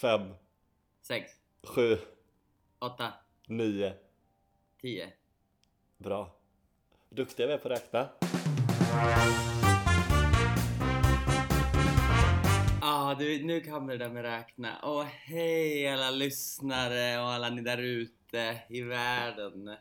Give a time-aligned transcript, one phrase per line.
[0.00, 0.34] fem,
[1.02, 1.30] sex,
[1.62, 1.98] sju,
[2.78, 3.12] åtta,
[3.46, 3.94] nio.
[4.80, 5.12] tio.
[5.98, 6.36] Bra.
[7.08, 8.08] Duktiga vi är på att räkna.
[12.82, 14.80] Ah, du, nu kommer det där med räkna.
[14.82, 19.76] Åh, hej alla lyssnare och alla ni där ute i världen.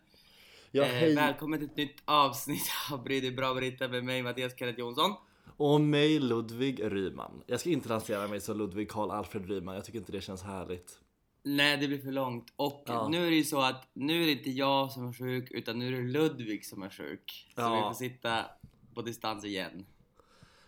[0.72, 1.16] Ja, eh, hej.
[1.16, 5.16] Välkommen till ett nytt avsnitt av Bry dig bra Britta med mig Mattias Kenneth Jonsson.
[5.58, 7.44] Och mig Ludvig Ryman.
[7.48, 9.76] Jag ska inte lansera mig som Ludvig Karl Alfred Ryman.
[9.76, 11.00] Jag tycker inte det känns härligt.
[11.44, 12.54] Nej, det blir för långt.
[12.56, 13.08] Och Ja.
[13.08, 15.80] nu är det ju så att nu är det inte jag som är sjuk utan
[15.80, 17.52] nu är det Ludvig som är sjuk.
[17.56, 17.76] Så Ja.
[17.76, 18.46] vi får sitta
[18.94, 19.86] på distans igen.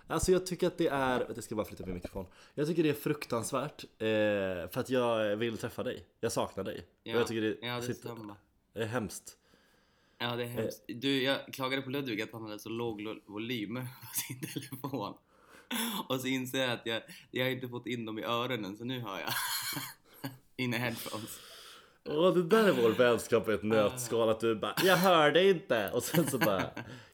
[0.08, 2.26] Alltså jag tycker att det är, jag ska bara flytta min mikrofon.
[2.54, 3.84] Jag tycker det är fruktansvärt.
[3.84, 4.08] Eh,
[4.72, 6.06] för att jag vill träffa dig.
[6.20, 6.86] Jag saknar dig.
[7.04, 9.38] Ja, och jag tycker det, ja, det är sitter- hemskt.
[10.22, 10.84] Ja, det är hemskt.
[10.88, 15.14] Du, jag klagade på Ludvig att han hade så låg volym på sin telefon.
[16.08, 18.84] Och så inser jag att jag, jag har inte fått in dem i öronen så
[18.84, 19.34] nu hör jag.
[20.58, 21.40] In i headphones.
[22.06, 25.50] Åh det där är vår vänskap i ett nötskal att du bara Jag hör dig
[25.50, 26.64] inte och sen så bara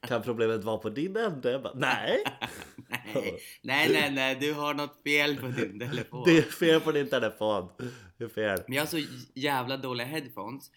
[0.01, 1.51] Kan problemet vara på din ände?
[1.51, 2.23] Jag bara, Nej!
[2.89, 6.23] Nej, nej, nej, nej, du har något fel på din telefon.
[6.25, 7.69] Det är fel på din telefon.
[8.17, 8.59] Det är fel.
[8.67, 9.01] Men jag har så
[9.33, 10.71] jävla dåliga headphones.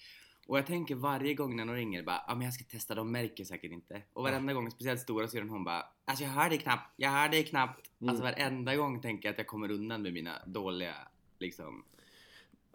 [0.50, 3.12] Och jag tänker varje gång när någon ringer bara ja men jag ska testa, de
[3.12, 4.02] märker säkert inte.
[4.12, 7.28] Och varenda gång, speciellt stora syrran hon bara alltså jag hör dig knappt, jag hör
[7.28, 7.90] dig knappt.
[8.08, 10.94] Alltså varenda gång tänker jag att jag kommer undan med mina dåliga
[11.38, 11.84] liksom.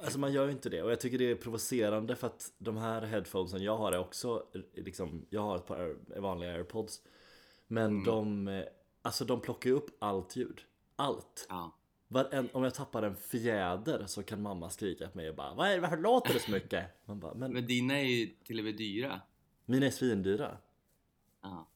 [0.04, 2.78] Alltså man gör ju inte det och jag tycker det är provocerande för att de
[2.78, 4.44] här headphonesen jag har är också
[4.76, 7.02] liksom Jag har ett par vanliga airpods
[7.68, 8.64] Men de eh,
[9.02, 10.62] Alltså de plockar ju upp allt ljud
[10.96, 11.46] Allt!
[11.50, 11.72] Ja.
[12.16, 15.68] Varen, om jag tappar en fjäder så kan mamma skrika på mig och bara Vad
[15.68, 16.86] är, Varför låter det så mycket?
[17.06, 19.22] Man bara, men Men dina är ju till och med dyra.
[19.66, 20.58] mina är svindyra
[21.42, 21.70] Ja.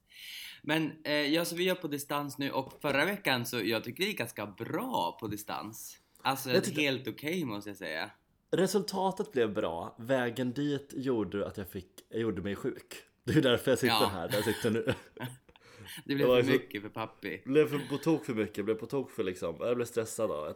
[0.62, 4.04] Men eh, ja, så vi gör på distans nu och förra veckan så jag tycker
[4.04, 5.98] det gick ganska bra på distans.
[6.22, 8.12] Alltså tyckte- helt okej måste jag säga.
[8.52, 13.42] Resultatet blev bra, vägen dit gjorde att jag fick, jag gjorde mig sjuk Det är
[13.42, 14.10] därför jag sitter Ja.
[14.14, 14.94] här, där jag sitter nu
[16.06, 17.42] Det blev Det för mycket för pappi.
[17.46, 20.46] Blev för, på tok för mycket, blev på tok för liksom, jag blev stressad av
[20.46, 20.56] det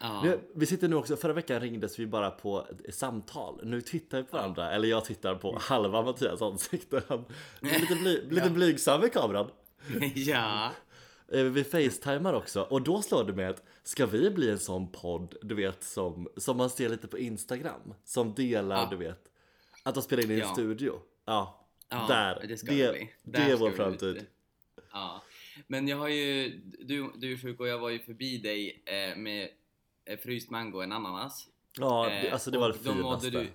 [0.00, 0.36] Ja.
[0.54, 4.24] Vi, sitter nu också, förra veckan ringdes vi bara på ett samtal Nu tittar vi
[4.24, 7.24] på varandra, eller jag tittar på halva Mattias ansikte Han
[7.60, 9.50] blir lite, bly, lite blygsam i kameran
[10.14, 10.70] ja.
[11.32, 14.92] Eh, Vi facetimar också, och då slår det mig att Ska vi bli en sån
[14.92, 17.94] podd, du vet som, som man ser lite på Instagram?
[18.04, 18.88] Som delar, Ja.
[18.90, 19.20] du vet
[19.82, 20.52] Att de spelar in i en Ja.
[20.52, 23.12] studio Ja, Ja, där, det ska det, det bli.
[23.22, 24.30] det Där är vår vi framtid ut.
[24.92, 25.22] Ja.
[25.66, 26.48] Men jag har ju,
[26.80, 29.48] du, du är sjuk och jag var ju förbi dig eh, med
[30.04, 31.48] eh, fryst mango och en ananas.
[31.78, 33.46] Ja, det, Eh, alltså det var det då mådde finaste du,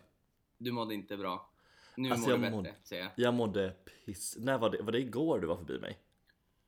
[0.57, 1.50] du mådde inte bra.
[1.95, 3.12] Nu Alltså, mår jag du bättre, mådde- säger jag.
[3.16, 3.73] Jag mådde
[4.06, 4.81] piss, när var det?
[4.81, 5.97] Var det igår du var förbi mig?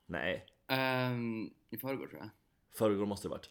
[0.06, 2.30] Nej, Ehm, I förrgår tror jag.
[2.74, 3.50] förrgår måste det varit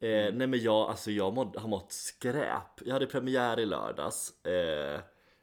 [0.00, 0.34] eh, Mm.
[0.38, 5.00] Nej men jag, alltså jag mådde, har mått skräp Jag hade premiär i lördags eh,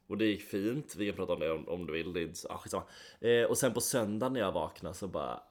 [0.07, 2.23] Och det gick fint, vi kan prata om det om, om du vill, det är
[2.23, 2.83] inte så, ah, skitsamma.
[3.19, 5.41] eh, Och sen på söndagen när jag vaknade så bara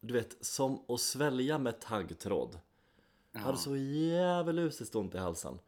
[0.00, 2.58] Du vet, som att svälja med taggtråd.
[3.32, 5.58] Jag hade så djävulusiskt ont i halsen.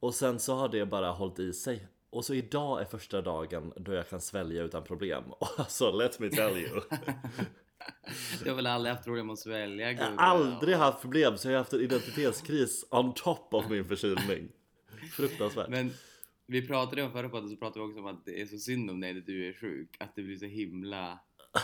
[0.00, 1.86] Och sen så har det bara hållit i sig.
[2.10, 5.24] Och så idag är första dagen då jag kan svälja utan problem.
[5.38, 6.80] Och alltså let me tell you.
[8.42, 11.52] Du har väl aldrig haft problem att svälja Jag har aldrig haft problem så jag
[11.52, 14.48] har haft en identitetskris on top of min förkylning.
[15.12, 15.68] Fruktansvärt.
[15.68, 15.90] Men
[16.48, 18.90] vi pratade om förra podden så pratade vi också om att det är så synd
[18.90, 19.96] om dig när du är sjuk.
[19.98, 21.18] Att du blir så himla...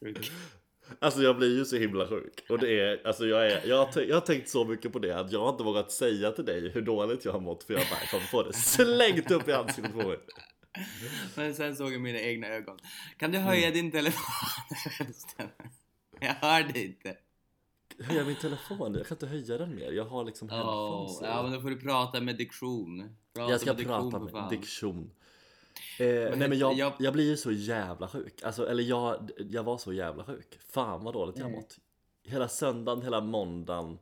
[0.00, 0.30] sjuk.
[0.98, 4.02] Alltså jag blir ju så himla sjuk Och det är, alltså jag, är, jag, har,
[4.02, 6.70] jag har tänkt så mycket på det att jag har inte vågat säga till dig
[6.70, 9.92] hur dåligt jag har mått För jag bara kommer få det slängt upp i ansiktet
[9.92, 10.18] på mig
[11.36, 12.78] Men sen såg jag mina egna ögon.
[13.16, 13.74] Kan du höja Mm.
[13.74, 14.22] din telefon?
[16.20, 17.16] jag hör dig inte.
[18.00, 19.92] Höja min telefon, jag kan inte höja den mer.
[19.92, 23.16] Jag har liksom Oh, headphones ja men då får du prata med diktion.
[23.34, 25.10] Prata Jag ska med diktion, prata för med diktion.
[25.98, 28.42] Eh, Nej men jag, jag- jag blir ju så jävla sjuk.
[28.42, 30.58] Alltså eller jag, jag var så jävla sjuk.
[30.72, 31.78] Fan vad dåligt jag mått.
[32.22, 33.98] Hela söndagen, hela måndagen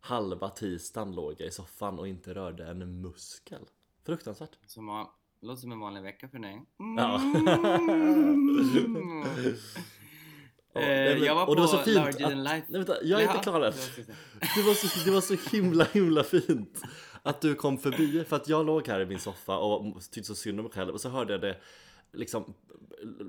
[0.00, 3.62] Halva tisdagen låg jag i soffan och inte rörde en muskel.
[4.06, 4.58] Fruktansvärt.
[4.66, 5.06] Som
[5.40, 6.62] låter som en vanlig vecka för dig.
[6.96, 7.20] Ja.
[10.82, 12.62] Eh, nej, men- jag var och det var på så fint Larger att- than life.
[12.68, 13.72] nej, vänta, jag är inte Ja, klar än.
[14.56, 16.82] det var, så, det var så himla himla fint
[17.22, 20.34] Att du kom förbi För att jag låg här i min soffa och tyckte så
[20.34, 21.56] synd om mig själv Och så hörde jag det
[22.12, 22.54] liksom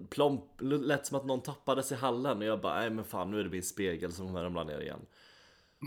[0.10, 3.40] plomp, lät som att någon tappades i hallen och jag bara nej men fan nu
[3.40, 5.00] är det min spegel som kommer ramla ner igen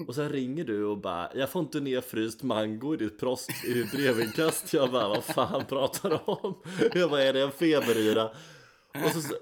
[0.09, 3.51] Och sen ringer du och bara jag får inte ner fryst mango i ditt prost
[3.67, 6.55] i ditt brevinkast Jag bara vad fan pratar du om?
[6.95, 8.31] Jag bara är det en feberyra?
[9.05, 9.35] Och så, så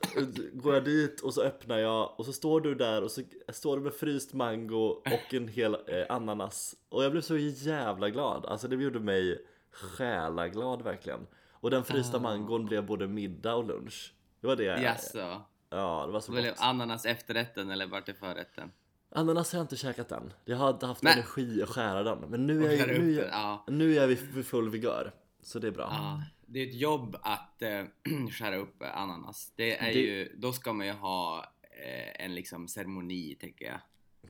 [0.52, 3.76] går jag dit och så öppnar jag och så står du där och så står
[3.76, 6.75] du med fryst mango och en hel eh, ananas.
[6.88, 8.47] Och jag blev så jävla glad.
[8.47, 11.26] Alltså det gjorde mig själaglad verkligen.
[11.52, 12.20] Och den frysta Ah.
[12.20, 14.14] mangon blev både middag och lunch.
[14.41, 14.82] Det var det jag...
[14.82, 15.43] Jaså?
[15.70, 16.61] Ja, det var så Blev gott.
[16.61, 18.70] ananas efterrätten eller vart är förrätten?
[19.12, 20.32] Ananas har jag inte käkat än.
[20.44, 21.12] Jag har inte haft Nej.
[21.12, 22.19] energi att skära den.
[22.29, 25.12] Men nu är, jag, nu, är, nu är vi vid full vigör.
[25.43, 25.88] Så det är bra.
[25.93, 27.85] Ja, det är ett jobb att eh,
[28.32, 29.52] skära upp ananas.
[29.56, 31.44] Det är Det- ju, då ska man ju ha
[31.85, 33.81] eh, en liksom ceremoni tänker jag.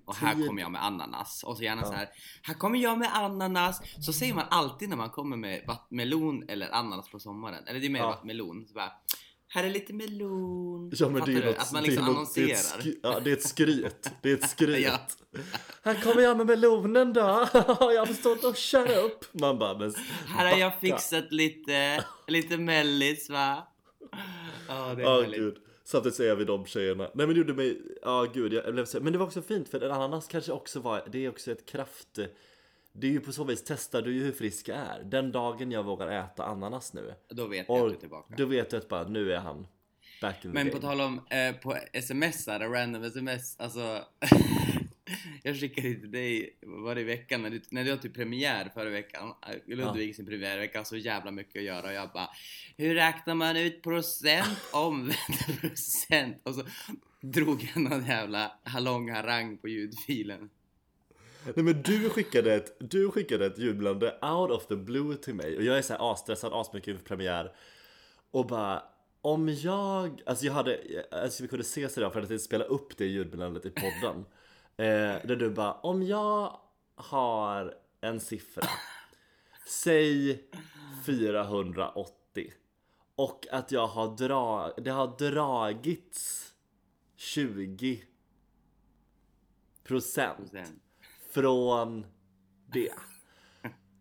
[0.05, 1.43] Och här kommer jag med ananas.
[1.45, 1.87] Och så gärna Ja.
[1.89, 2.09] så här.
[2.43, 3.83] Här kommer jag med ananas.
[4.07, 7.65] Så säger man alltid när man kommer med melon eller ananas på sommaren.
[7.67, 8.21] Eller det är mer Ja.
[8.25, 8.67] melon.
[8.69, 8.93] Så bara,
[9.53, 10.91] här är lite melon.
[10.95, 11.47] Ja men Fattar det är du?
[11.49, 12.81] något, Att man det är liksom något- det är ett annonserar.
[12.83, 14.11] skry- Ja det är ett skryt.
[14.23, 14.85] Det är ett skryt.
[14.87, 14.99] Ja.
[15.83, 17.21] Här kommer jag med melonen då.
[17.81, 19.25] jag har stått och kört upp.
[19.33, 19.95] Man bara men
[20.27, 23.67] Här har jag fixat lite, lite mellis va?
[24.69, 25.41] Ja, det är härligt.
[25.41, 25.57] gud.
[25.85, 27.03] Samtidigt så är vi de tjejerna.
[27.15, 29.69] Nej men det gjorde mig, ja gud jag blev så, Men det var också fint
[29.69, 32.19] för en ananas kanske också var, det är också ett kraft
[32.93, 35.03] Det är ju på så vis testar du ju hur frisk jag är.
[35.05, 37.15] Den dagen jag vågar äta ananas nu.
[37.29, 38.35] Då vet jag att du är tillbaka.
[38.37, 39.67] då vet du att bara nu är han
[40.21, 44.05] back in the Men på tal om eh, på sms, här, random sms, alltså
[45.43, 48.71] Jag skickade till dig, var det i veckan, när du, när du hade typ premiär
[48.75, 52.29] förra veckan eh, Ludvig sin premiärvecka, så jävla mycket att göra och jag bara
[52.77, 56.41] Hur räknar man ut procent omvänd procent?
[56.43, 56.63] Och så
[57.21, 60.51] drog jag någon jävla lång harang på ljudfilen
[61.45, 65.57] Nej men du skickade ett, du skickade ett jublande out of the blue till mig
[65.57, 67.53] och jag är så här asstressad, asmycket inför premiär
[68.31, 68.83] och bara
[69.21, 73.07] om jag, alltså jag hade, alltså vi kunde ses idag för att spela upp det
[73.07, 74.25] jublandet i podden
[74.77, 76.61] eh, där du bara om jag
[76.95, 78.69] har en siffra
[79.67, 80.45] säg
[81.07, 82.53] 480
[83.15, 86.53] och att jag har dra, det har dragits
[87.17, 88.11] 20 procent
[90.53, 90.83] procent
[91.33, 92.07] från
[92.73, 92.93] det.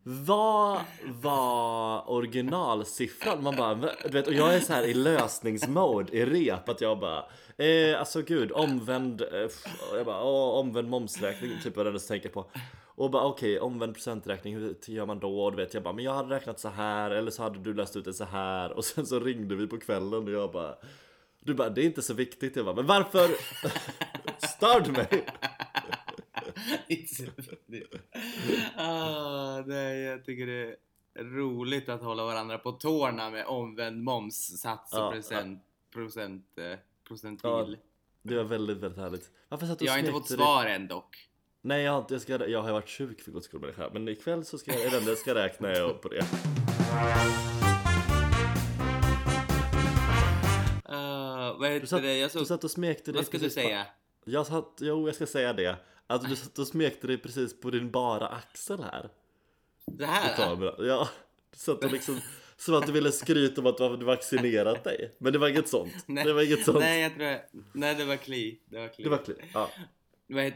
[0.04, 0.82] Vad
[1.22, 3.44] var originalsiffran?
[3.44, 7.00] Man bara, du vet, och jag är så här i lösningsmode i rep att jag
[7.00, 7.26] bara
[7.58, 9.50] eh, Alltså gud, omvänd, eh,
[9.94, 12.46] jag bara, åh, omvänd momsräkning typ vad jag är jag tänker på
[12.86, 15.42] Och bara okej, omvänd procenträkning, hur gör man då?
[15.42, 17.74] Och du vet jag bara, men jag hade räknat så här eller så hade du
[17.74, 20.76] löst ut det så här och sen så ringde vi på kvällen och jag bara
[21.40, 23.30] Du bara, det är inte så viktigt, jag bara, men varför?
[24.48, 24.82] Stör
[27.68, 27.88] du
[28.78, 30.76] ah, nej, jag tycker det
[31.14, 35.64] är roligt att hålla varandra på tårna med omvänd momssats och Ja, procent,
[35.94, 36.78] procent, eh,
[37.08, 37.50] procentil.
[37.50, 37.76] Ja,
[38.22, 39.32] Det var väldigt, väldigt härligt.
[39.50, 41.26] Varför satt du jag har inte fått svar än dock.
[41.62, 43.90] Nej, jag jag, ska, jag har varit sjuk för guds skull med det här.
[43.94, 46.26] Men ikväll så ska jag, enda jag ska räkna jag på det.
[50.90, 52.18] Uh, vad Du heter satt, det?
[52.18, 52.48] Jag du såg...
[52.48, 53.86] satt och smekte dig Vad ska du på- säga?
[54.26, 55.76] Jag satt, jo jag ska säga det.
[56.10, 59.10] Att du satt och smekte dig precis på din bara axel här.
[59.86, 60.36] Det här?
[60.36, 60.76] kameran.
[60.88, 61.10] Ja,
[61.52, 62.20] du satt och liksom
[62.58, 65.16] som att du ville skryta om att du hade vaccinerat dig.
[65.18, 65.94] Men det var inget sånt.
[66.06, 66.80] Nej, det var inget sånt.
[66.80, 67.62] Nej, jag tror.
[67.74, 68.60] Nej, det var Kli.
[68.66, 69.04] Det var Kli.
[69.04, 69.70] Det var kli- ja.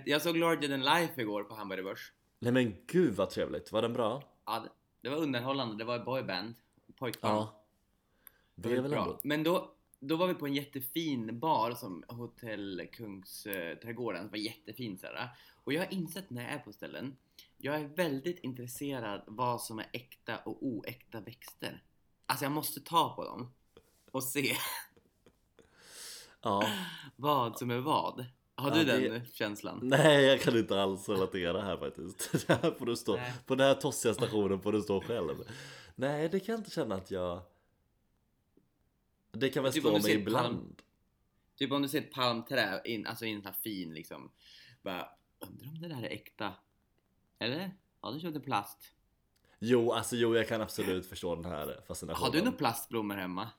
[0.06, 2.12] Jag såg Larger than Life igår på Hamburger Börs.
[2.40, 3.72] Nej men gud vad trevligt.
[3.72, 4.24] Var den bra?
[4.46, 4.64] Ja,
[5.02, 5.76] det- var underhållande.
[5.78, 6.54] Det var ett boyband.
[7.00, 7.36] Pojkband.
[7.38, 7.64] Ja.
[8.56, 9.00] Det är väl bra.
[9.02, 9.20] ändå...
[9.24, 9.72] Men då,
[10.08, 15.30] då var vi på en jättefin bar som Hotell Kungsträdgården som var jättefin så här.
[15.64, 17.16] Och jag har insett när jag är på ställen,
[17.58, 21.84] jag är väldigt intresserad vad som är äkta och oäkta växter.
[22.26, 23.54] Alltså jag måste ta på dem
[24.12, 24.56] och se
[26.42, 26.64] Ja.
[27.16, 28.26] vad som är vad.
[28.56, 29.80] Har Ja, du det- den känslan?
[29.84, 32.32] Nej, jag kan inte alls relatera här faktiskt.
[32.48, 33.34] Det här får du stå, Nej.
[33.46, 35.36] på den här tossiga stationen får du stå själv.
[35.96, 37.42] Nej, det kan jag inte känna att jag...
[39.34, 40.82] Det kan väl Typ slå mig ibland.
[41.56, 44.32] Typ om du ser ett palmträ, in, alltså i en sån här fin liksom,
[44.82, 45.10] bara
[45.40, 46.54] undrar om det där är äkta?
[47.40, 47.72] Eller?
[48.02, 48.94] Ja, du köpte plast.
[49.60, 52.26] Jo, alltså jo, jag kan absolut förstå den här fascinationen.
[52.26, 53.50] Har du några plastblommor hemma?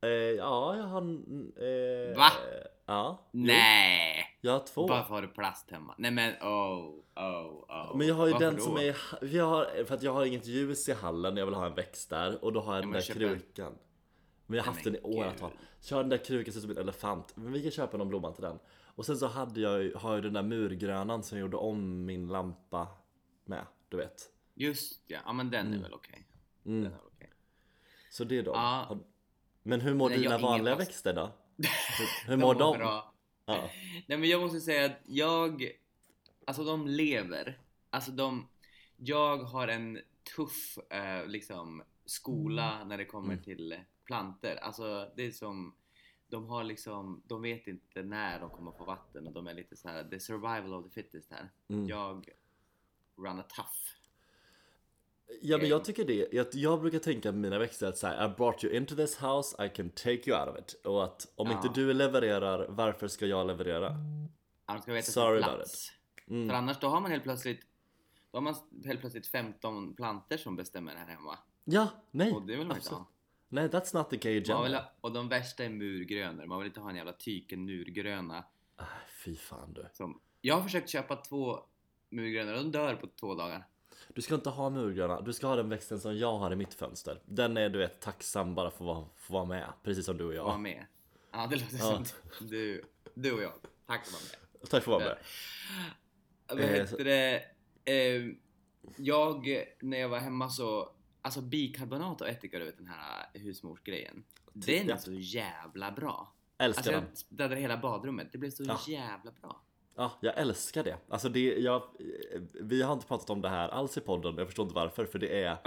[0.00, 1.00] Eh, ja, jag har...
[1.00, 2.32] Eh, Va?
[2.86, 3.28] Ja.
[3.30, 4.38] Nej!
[4.40, 4.86] Jag har två.
[4.86, 5.94] Varför har du plast hemma?
[5.98, 7.96] Nej men oh, oh, oh.
[7.96, 8.62] Men jag har ju Varför den då?
[8.62, 8.96] som är...
[9.34, 12.10] Jag har, för att jag har inget ljus i hallen, jag vill ha en växt
[12.10, 12.44] där.
[12.44, 13.22] Och då har jag den där köp en.
[13.22, 13.78] krukan.
[14.46, 15.50] Men jag har haft den i åratal.
[15.50, 15.58] gud.
[15.80, 17.36] Så jag har den där krukan som ser ut som en elefant.
[17.36, 18.58] Men vi kan köpa någon blomma till den.
[18.84, 22.28] Och sen så hade jag har jag den där murgrönan som jag gjorde om min
[22.28, 22.88] lampa
[23.44, 23.66] med.
[23.88, 24.30] Du vet.
[24.54, 26.26] Just ja, ja men den är väl okej.
[26.66, 26.82] Mm.
[26.82, 27.32] Den är okej.
[28.10, 28.50] Så det de.
[28.54, 28.98] Ja.
[29.62, 30.88] Men hur mår Nej, dina vanliga plast.
[30.90, 31.30] växter då?
[31.98, 32.78] Hur, hur mår de?
[32.78, 33.12] bra.
[33.46, 33.70] Ja.
[34.06, 35.70] Nej men jag måste säga att jag,
[36.46, 37.58] alltså de lever.
[37.90, 38.48] Alltså de,
[38.96, 39.98] jag har en
[40.36, 43.44] tuff eh, liksom skola när det kommer Mm.
[43.44, 43.76] till
[44.06, 44.56] planter.
[44.56, 45.74] Alltså det är som
[46.28, 49.76] de har liksom, de vet inte när de kommer få vatten och de är lite
[49.76, 51.50] så här, the survival of the fittest här.
[51.68, 51.88] Mm.
[51.88, 52.28] Jag
[53.16, 53.96] run a tough.
[55.42, 58.34] Ja men jag tycker det, jag, jag brukar tänka med mina växter att här, I
[58.36, 60.86] brought you into this house, I can take you out of it.
[60.86, 61.56] Och att om Ja.
[61.56, 63.96] inte du levererar, varför ska jag leverera?
[64.64, 65.92] Annars ska veta Sorry about plats.
[66.28, 66.48] Mm.
[66.48, 67.60] För annars då har man helt plötsligt
[68.30, 71.38] då har man helt plötsligt 15 planter som bestämmer här hemma.
[71.64, 72.32] Ja, nej.
[72.32, 72.98] Och det vill man inte absolut.
[72.98, 73.06] ha.
[73.48, 74.78] Nej, that's not the gay vill agenda.
[74.78, 74.92] ha.
[75.00, 76.46] Och de värsta är murgrönor.
[76.46, 78.44] Man vill inte ha en jävla tyken murgröna.
[78.76, 78.84] Ah,
[79.24, 79.86] fy fan du.
[79.92, 80.20] Som...
[80.40, 81.60] Jag har försökt köpa två
[82.10, 83.66] murgrönor och de dör på två dagar.
[84.14, 86.74] Du ska inte ha murgröna, du ska ha den växten som jag har i mitt
[86.74, 87.20] fönster.
[87.24, 90.24] Den är du vet tacksam bara för att vara, få vara med, precis som du
[90.24, 90.60] och jag.
[90.60, 90.86] med.
[91.32, 92.04] Ja, det låter Ja.
[92.04, 92.04] som
[92.48, 92.84] du,
[93.14, 93.52] du och jag.
[93.86, 94.70] Tack för att vara med.
[94.70, 95.18] Tack för att vara med.
[96.48, 97.42] Vad Eh, heter det?
[97.84, 98.32] Eh,
[98.96, 100.90] jag, när jag var hemma så,
[101.26, 104.24] alltså bikarbonat och ättika, du vet den här husmorsgrejen.
[104.52, 106.32] Den är så jävla bra.
[106.58, 107.16] Älskar Alltså jag den.
[107.16, 108.28] städade hela badrummet.
[108.32, 108.80] Det blev så Ja.
[108.88, 109.62] jävla bra.
[109.94, 110.98] Ja, jag älskar det.
[111.08, 111.82] Alltså det, jag,
[112.60, 115.18] vi har inte pratat om det här alls i podden, jag förstår inte varför, för
[115.18, 115.58] det är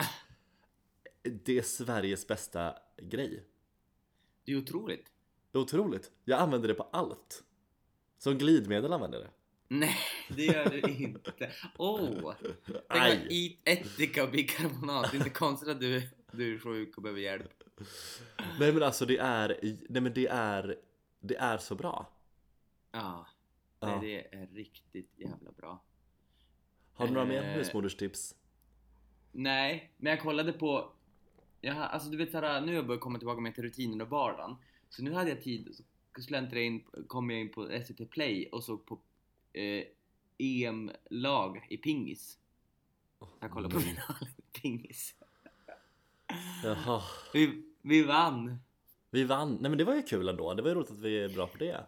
[1.46, 3.44] Det är Sveriges bästa grej.
[4.46, 5.12] Det är otroligt.
[5.52, 6.12] Det är otroligt.
[6.26, 7.44] Jag använder det på allt.
[8.18, 9.32] Som glidmedel använder jag det.
[9.72, 9.98] Nej,
[10.30, 11.52] det gör du inte.
[11.78, 12.34] Åh!
[12.90, 15.12] Tänk eat ättika och bikarbonat.
[15.12, 17.64] Det är inte konstigt att du, du är sjuk och behöver hjälp.
[18.60, 19.60] Nej men alltså det är,
[19.90, 20.78] nej men det är,
[21.20, 22.10] det är så bra.
[22.92, 23.28] Ja.
[23.80, 23.88] Ja.
[23.88, 24.00] Nej,
[24.32, 25.84] det är riktigt jävla bra.
[26.94, 27.54] Har du några mer Eh.
[27.54, 28.36] husmoderstips?
[29.32, 30.92] Nej, men jag kollade på...
[31.62, 34.10] Jag, alltså du vet såhär, nu har jag börjat komma tillbaka med till rutinen och
[34.10, 34.56] vardagen.
[34.90, 35.76] Så nu hade jag tid,
[36.16, 39.00] så släntrade jag in, kom jag in på SVT Play och såg på
[39.54, 39.84] eh,
[40.38, 42.38] EM-lag i pingis.
[43.40, 43.90] Jag kollade på Mm.
[43.96, 45.16] finalen i pingis.
[46.64, 47.02] Jaha.
[47.34, 48.60] Vi, vi vann!
[49.12, 49.52] Vi vann.
[49.62, 50.54] Nej men det var ju kul ändå.
[50.54, 51.86] Det var ju roligt att vi är bra på det.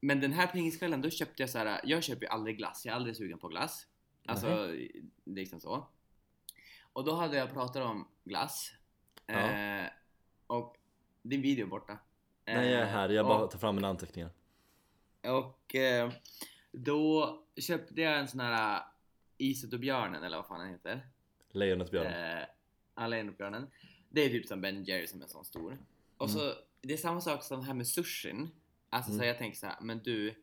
[0.00, 1.80] Men den här pingiskvällen då köpte jag så här.
[1.84, 3.86] jag köper ju aldrig glass, jag är aldrig sugen på glass.
[4.26, 4.60] Alltså, det
[5.24, 5.88] är liksom så.
[6.92, 8.72] Och då hade jag pratat om glass.
[9.26, 9.34] Ja.
[9.34, 9.86] Eh,
[10.46, 10.76] och
[11.22, 11.98] din video är borta.
[12.46, 14.30] Nej jag är Eh, här, jag bara och, tar fram mina anteckningar.
[15.22, 16.12] och eh,
[16.72, 18.82] då köpte jag en sån här äh,
[19.38, 21.08] Iset och björnen eller vad fan den heter.
[21.50, 22.06] Lejonet björn.
[22.38, 22.44] Eh,
[22.94, 23.70] Alla och björnen.
[24.10, 25.78] Det är typ som Ben Jerry som är sån stor.
[26.16, 28.50] Och så, det är samma sak som här med sushin.
[28.90, 29.26] Alltså så Mm.
[29.28, 30.34] jag tänker så här, men du,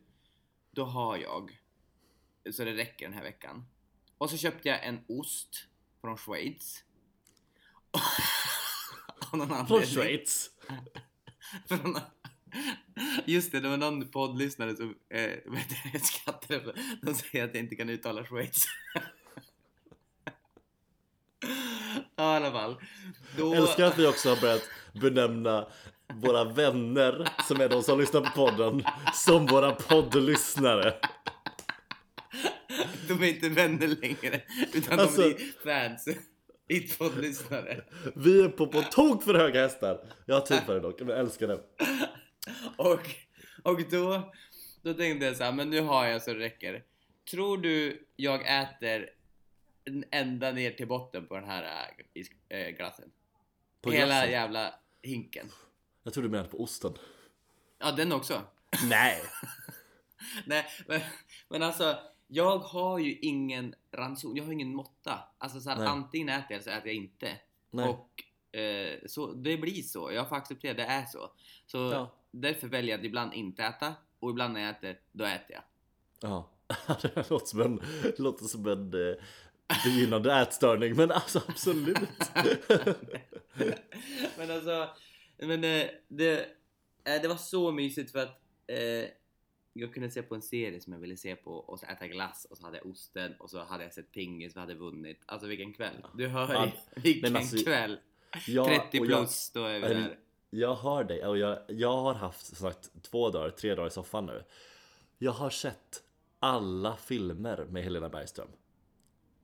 [0.71, 1.61] då har jag.
[2.51, 3.65] Så det räcker den här veckan.
[4.17, 5.67] Och så köpte jag en ost
[6.01, 6.83] från Schweiz.
[9.31, 9.81] Av någon Från.
[9.81, 10.49] Schweiz.
[11.67, 11.97] Från-
[13.25, 15.31] Just det, det var någon poddlyssnare som eh,
[16.01, 16.73] skrattade.
[17.01, 18.65] De säger att jag inte kan uttala Schweiz.
[22.15, 22.75] ja, i alla fall.
[23.37, 23.53] Då...
[23.53, 24.69] Älskar att vi också har börjat
[25.01, 25.67] benämna
[26.13, 28.83] våra vänner som är de som lyssnar på podden
[29.13, 30.93] som våra poddlyssnare.
[33.07, 34.41] De är inte vänner längre,
[34.73, 36.07] utan Alltså- de blir fans.
[36.69, 37.83] Inte poddlyssnare.
[38.15, 39.99] Vi är på på tok för höga hästar.
[40.25, 41.59] Jag har tid för det dock, men jag älskar det.
[42.77, 43.01] Och,
[43.63, 44.33] och då,
[44.81, 46.83] då tänkte jag så här, men nu har jag så det räcker.
[47.31, 49.09] Tror du jag äter
[50.11, 51.89] ända ner till botten på den här
[52.49, 53.11] äh, äh, glassen?
[53.81, 54.31] På Hela glassen.
[54.31, 55.51] jävla hinken.
[56.03, 56.93] Jag tror du menade på osten.
[57.79, 58.41] Ja, den också.
[58.89, 59.21] Nej.
[60.45, 61.01] Nej, men,
[61.49, 65.19] men alltså, jag har ju ingen ranson, jag har ingen måtta.
[65.37, 67.37] Alltså så här, antingen äter jag eller så äter jag inte.
[67.71, 67.89] Nej.
[67.89, 68.23] Och
[68.59, 71.31] eh, så, det blir så, jag får acceptera det är så.
[71.65, 72.15] Så Ja.
[72.41, 75.63] Därför väljer jag att ibland inte äta och ibland när jag äter, då äter jag.
[76.21, 76.51] Ja.
[77.01, 77.81] Det låter som en,
[78.17, 79.15] låter som en eh,
[79.85, 81.97] begynnande ätstörning, men alltså absolut.
[84.37, 84.89] men alltså,
[85.37, 86.39] men eh, det,
[87.03, 89.09] eh, det var så mysigt för att eh,
[89.73, 92.47] jag kunde se på en serie som jag ville se på och så äta glass
[92.49, 95.21] och så hade jag osten och så hade jag sett pingis och hade vunnit.
[95.25, 96.05] Alltså vilken kväll!
[96.13, 97.99] Du hör ju, vilken alltså, kväll!
[98.47, 100.17] Ja, 30 och jag- plus, då är vi där.
[100.49, 103.91] Jag hör dig och jag, jag har haft som sagt två dagar, tre dagar i
[103.91, 104.43] soffan nu.
[105.17, 106.03] Jag har sett
[106.39, 108.47] alla filmer med Helena Bergström.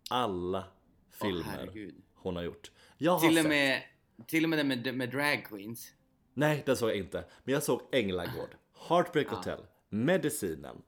[0.10, 0.63] Alla
[1.12, 1.96] filmer herregud.
[2.15, 2.72] hon har gjort.
[2.98, 3.81] Jag har Till och sett, med,
[4.27, 5.93] till och med den med, med drag queens.
[6.34, 7.25] nej den såg jag inte.
[7.43, 8.55] Men jag såg Änglagård,
[8.89, 9.36] Heartbreak Ja.
[9.36, 10.81] Hotel, Medicinen,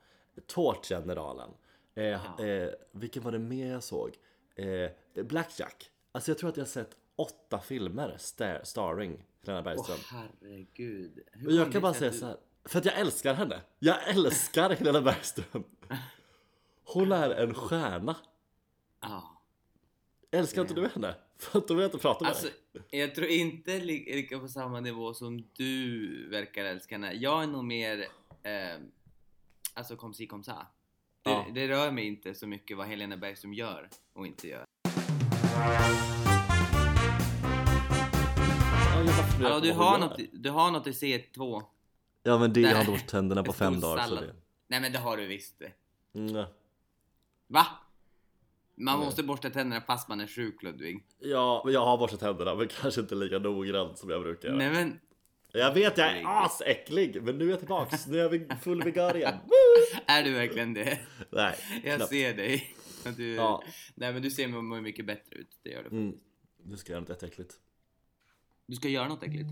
[0.48, 1.50] Tårtgeneralen.
[1.96, 2.46] Eh, Ja.
[2.46, 4.10] eh, vilken var det mer jag såg?
[4.56, 5.90] Eh, Blackjack.
[6.12, 9.98] Alltså jag tror att jag har sett åtta filmer star starring Helena Åh Bergström.
[10.42, 11.20] herregud.
[11.32, 12.38] Hur Och jag kan bara säga du- så här.
[12.66, 13.62] För att jag älskar henne.
[13.80, 15.64] Jag älskar Helena Bergström.
[16.84, 18.16] Hon är en stjärna.
[19.02, 19.42] Ja.
[20.32, 21.16] Älskar inte du henne?
[21.38, 23.00] För att då vill jag inte prata med Alltså, dig.
[23.00, 27.14] jag tror inte li- lika på samma nivå som du verkar älska henne.
[27.14, 28.00] Jag är nog mer,
[28.44, 28.78] eh,
[29.74, 30.68] alltså kom si kom sa.
[31.24, 31.46] Det, Ja.
[31.54, 34.66] det rör mig inte så mycket vad Helena Bergström gör och inte gör.
[39.34, 41.64] Alltså, på du, har något, du har något i C2.
[42.24, 42.82] Ja men det, jag har Nej.
[42.82, 44.36] inte borstat tänderna på fem dagar så det...
[44.68, 45.72] Nej men det har du visst det.
[46.20, 46.46] Mm.
[47.48, 47.68] Va?
[48.76, 49.06] Man Nej.
[49.06, 51.04] måste borsta tänderna fast man är sjuk Ludvig.
[51.20, 54.58] Ja, men jag har borstat tänderna men kanske inte lika noggrant som jag brukar göra.
[54.58, 55.00] Nej men,
[55.52, 58.08] Jag vet jag är asäcklig men nu är jag tillbaks.
[58.08, 59.36] Nu är jag full vigör igen.
[60.06, 61.00] Är du verkligen det?
[61.30, 62.10] Nej, Jag knappt.
[62.10, 62.76] ser dig.
[63.18, 63.64] Du, Ja.
[63.96, 65.60] Nej men du ser mig mycket bättre ut.
[65.64, 65.90] Det gör du.
[65.90, 66.18] Mm.
[66.64, 67.54] Nu ska jag göra något jätteäckligt.
[68.74, 69.50] Du ska göra något äckligt.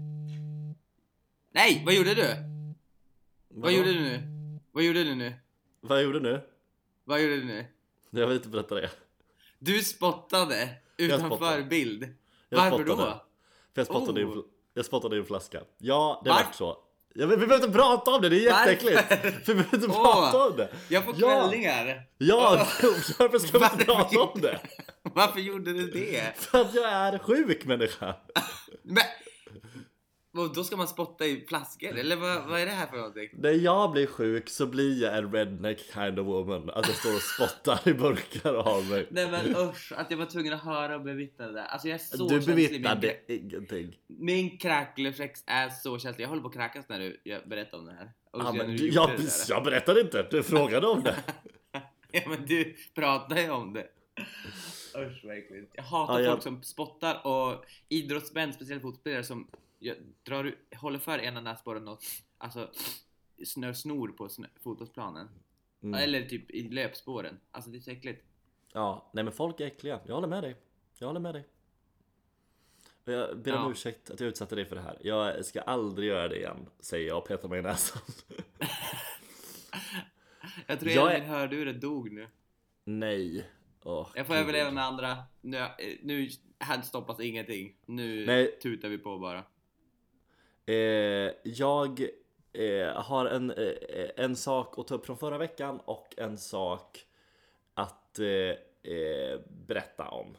[1.51, 2.27] Nej, vad gjorde du?
[3.49, 3.71] Vad Vadå?
[3.77, 4.19] gjorde du nu?
[4.71, 5.33] Vad gjorde du nu?
[5.81, 6.41] Vad gjorde nu?
[7.03, 7.65] Vad gjorde du nu?
[8.09, 8.89] Jag vill inte berätta det.
[9.59, 11.63] Du spottade utanför spottade.
[11.63, 12.13] bild.
[12.49, 13.01] Jag Varför spottade.
[13.11, 13.25] då?
[13.73, 14.31] För jag spottade, Oh.
[14.31, 15.61] en, fl- jag spottade i en flaska.
[15.77, 16.77] Ja, det Var- vart så.
[17.15, 19.03] Ja, vi behöver inte prata om det, det är jätteäckligt.
[19.49, 20.03] Vi behöver inte Åh.
[20.03, 20.69] prata om det.
[20.89, 21.27] Jag får Ja.
[21.27, 22.01] kvällningar.
[22.17, 22.49] Ja,
[23.19, 24.59] varför ska vi inte prata om det?
[25.15, 26.23] Varför gjorde du det?
[26.35, 28.15] För att jag är sjuk människa.
[28.83, 29.03] Men...
[30.33, 31.97] Och då ska man spotta i flaskor?
[31.97, 33.29] Eller vad, vad är det här för någonting?
[33.33, 36.69] När jag blir sjuk så blir jag en redneck kind of woman.
[36.69, 39.07] Att jag står och spottar i burkar och har mig.
[39.11, 41.63] Nej men usch, att jag var tvungen att höra och bevittna det där.
[41.65, 42.55] Alltså jag är så Du känslig.
[42.55, 43.97] Min, bevittnade ingenting.
[44.07, 46.23] min kräkreflex är så känslig.
[46.23, 48.11] Jag håller på att kräkas när du jag berättar om det här.
[48.31, 49.25] Och Ja, men du du, jag, där.
[49.49, 51.15] jag berättade inte, du frågade om det.
[52.13, 53.87] Ja men du pratar ju om det.
[54.97, 55.71] Usch vad äckligt.
[55.73, 59.47] Jag hatar Ja, jag- folk som spottar och idrottsmän, speciellt fotbollsspelare som
[59.83, 61.99] jag drar, håller för ena näsborren och
[62.37, 62.71] alltså
[63.45, 65.27] snör snor på snö, fotbollsplanen.
[65.83, 66.03] Mm.
[66.03, 67.39] Eller typ i löpspåren.
[67.51, 68.25] Alltså det är så äckligt.
[68.73, 69.99] Ja, nej men folk är äckliga.
[70.05, 70.55] Jag håller med dig.
[70.97, 71.47] Jag håller med dig.
[73.05, 73.71] Jag ber om Ja.
[73.71, 74.97] ursäkt att jag utsatte dig för det här.
[75.01, 78.01] Jag ska aldrig göra det igen, säger jag och petar mig i näsan.
[80.67, 82.27] Jag tror Jag jag är- min hörlur dog nu.
[82.83, 83.49] nej.
[83.83, 85.17] Åh, Jag får överleva med andra.
[85.41, 85.69] Nu, eh,
[86.03, 87.75] nu här stoppas ingenting.
[87.85, 88.59] Nu Nej.
[88.61, 89.43] tutar vi på bara.
[90.65, 90.75] Eh,
[91.43, 92.07] jag
[92.53, 97.05] eh, har en, eh, en sak att ta upp från förra veckan och en sak
[97.73, 98.19] att
[99.47, 100.37] berätta om.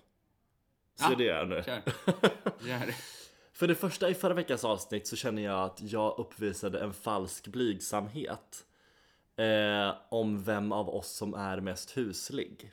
[0.95, 1.63] Så Ja, det gör jag nu.
[1.63, 1.83] Kör.
[2.69, 2.95] Gör.
[3.53, 7.47] För det första i förra veckans avsnitt så känner jag att jag uppvisade en falsk
[7.49, 8.67] blygsamhet.
[9.37, 12.73] Eh, om vem av oss som är mest huslig.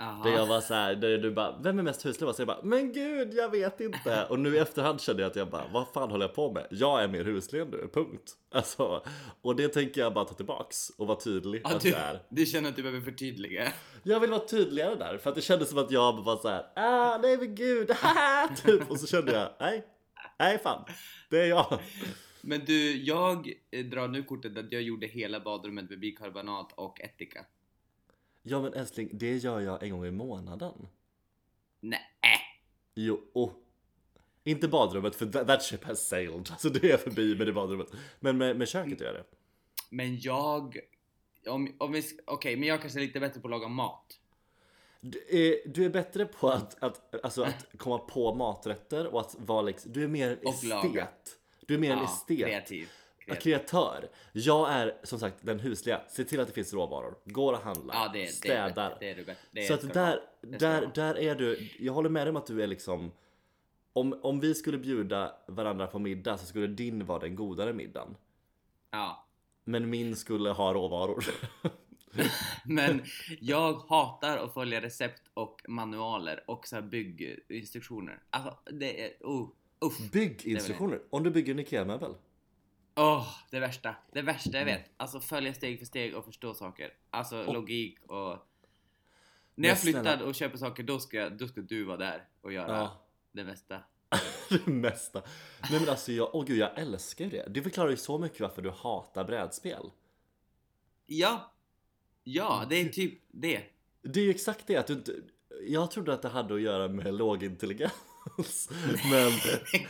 [0.00, 0.24] Aha.
[0.24, 2.28] Där jag var så här, där du bara, vem är mest huslig?
[2.28, 4.26] Och så jag bara, men gud jag vet inte.
[4.30, 6.66] Och nu i efterhand kände jag att jag bara, vad fan håller jag på med?
[6.70, 8.32] Jag är mer huslig än du, punkt.
[8.52, 9.02] Alltså,
[9.42, 12.22] och det tänker jag bara ta tillbaks och vara tydlig Ja, att du, jag är.
[12.28, 13.72] du känner att du behöver förtydliga.
[14.02, 16.66] Jag vill vara tydligare där, för att det kändes som att jag var så här,
[16.76, 18.90] ah nej men gud, haha, typ.
[18.90, 19.86] Och så kände jag, nej,
[20.38, 20.84] nej fan,
[21.30, 21.78] det är jag.
[22.42, 23.52] Men du, jag
[23.90, 27.44] drar nu kortet att jag gjorde hela badrummet med bikarbonat och ättika.
[28.42, 30.86] Ja men älskling, det gör jag en gång i månaden.
[31.80, 32.00] Nej.
[32.94, 33.50] Jo, oh.
[34.44, 36.48] Inte badrummet för that, that ship has sailed.
[36.50, 37.88] Alltså det är förbi med det badrummet.
[38.20, 39.24] Men med, med köket gör jag det.
[39.90, 40.78] Men jag...
[41.46, 44.16] Om, om vi, Okej, men jag kanske är lite bättre på att laga mat.
[45.00, 49.36] Du är, du är bättre på att, att, alltså att komma på maträtter och att
[49.38, 50.68] vara liksom, du är mer en Och estet.
[50.68, 51.08] laga.
[51.66, 52.38] Du är mer en Ja, estet.
[52.38, 52.88] kreativ.
[53.30, 53.66] Ja, kreativ.
[53.66, 54.08] kreatör.
[54.32, 56.00] Jag är som sagt den husliga.
[56.08, 57.14] Se till att det finns råvaror.
[57.24, 57.94] Går att handla.
[57.94, 58.96] Ja, det, det, städar.
[59.00, 59.42] det är du bättre.
[59.50, 61.70] Det Så ska att där, Det där, där är du.
[61.78, 63.12] Jag håller med dig om att du är liksom
[63.92, 68.16] om, om vi skulle bjuda varandra på middag så skulle din vara den godare middagen.
[68.90, 69.26] Ja.
[69.64, 71.24] Men min skulle ha råvaror.
[72.64, 73.02] Men
[73.40, 78.22] jag hatar att följa recept och manualer och så här bygginstruktioner.
[78.30, 79.12] Alltså, det är...
[79.20, 79.48] Oh,
[79.80, 80.10] uff.
[80.12, 81.00] Bygginstruktioner.
[81.10, 82.14] Om du bygger en IKEA-möbel.
[83.00, 83.94] Åh, det värsta.
[84.12, 84.90] Det värsta jag vet.
[84.96, 86.92] Alltså följa steg för steg och förstå saker.
[87.10, 88.28] Alltså logik och...
[88.28, 88.38] När
[89.54, 92.76] Men jag flyttar och köper saker, då ska, då ska du vara där och göra
[92.76, 93.06] Ja.
[93.32, 93.82] det mesta.
[94.48, 95.22] det mesta.
[95.70, 97.46] Nej men alltså jag, åh gud jag älskar ju det.
[97.48, 99.90] Det förklarar ju så mycket varför du hatar brädspel.
[101.06, 101.52] Ja.
[102.24, 103.62] Ja, det är typ det.
[104.02, 105.14] Det är ju exakt det att du inte...
[105.62, 107.92] Jag trodde att det hade att göra med lågintelligens.
[109.10, 109.32] Men,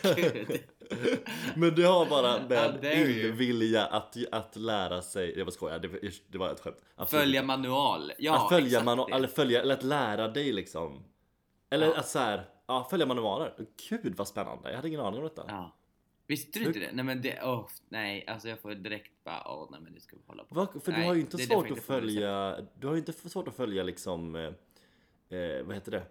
[0.17, 0.61] Gud.
[1.57, 2.39] Men det har bara
[2.95, 3.11] you.
[3.11, 5.89] illvilja att, att lära sig, jag bara skojar, det,
[6.29, 6.77] det var ett skämt.
[6.95, 8.13] Absolut Följa manual.
[8.19, 11.05] Ja, att följa manual, eller följa, eller att lära dig liksom.
[11.71, 11.97] Eller Ja.
[11.99, 13.55] att så här, ja följa manualer.
[13.89, 15.45] Gud vad spännande, jag hade ingen aning om detta.
[15.49, 15.77] Ja.
[16.27, 16.91] Visste du inte det?
[16.93, 20.17] Nej men det, åh, nej alltså jag får direkt bara, åh nej men det ska
[20.17, 20.55] vi hålla på.
[20.55, 20.69] Va?
[20.85, 23.55] För du Nej, har ju inte svårt att följa, du har ju inte svårt att
[23.55, 26.03] följa liksom, eh, eh, vad heter det?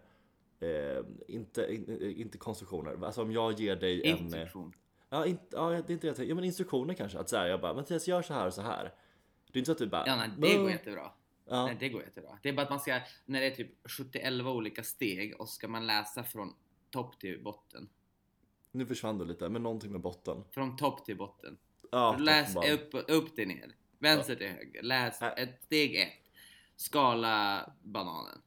[0.62, 3.06] Eh, inte, in, inte konstruktioner.
[3.06, 4.18] Alltså om jag ger dig en...
[4.18, 4.74] eh, Instruktion.
[5.10, 6.30] Ja, inte, ja, det är inte det jag tänker.
[6.30, 7.20] Ja, men instruktioner kanske.
[7.20, 8.84] Att så här, jag bara, Mattias gör så här och så här.
[9.52, 10.04] Det är inte så att du bara...
[10.08, 11.12] Ja, nej, det går jättebra.
[11.46, 11.66] Ja.
[11.66, 12.40] Nej, det går jättebra.
[12.44, 15.68] Det är bara att man ska, när det är typ 71 olika steg och ska
[15.68, 16.54] man läsa från
[16.90, 17.90] topp till botten.
[18.72, 20.44] Nu försvann du lite, men någonting med botten.
[20.52, 21.58] Från topp till botten.
[21.92, 23.76] Ja, Läs upp, upp till ner.
[24.00, 24.84] Vänster till höger.
[24.84, 25.28] Läs Äh.
[25.28, 26.32] ett, steg ett.
[26.76, 28.42] Skala bananen.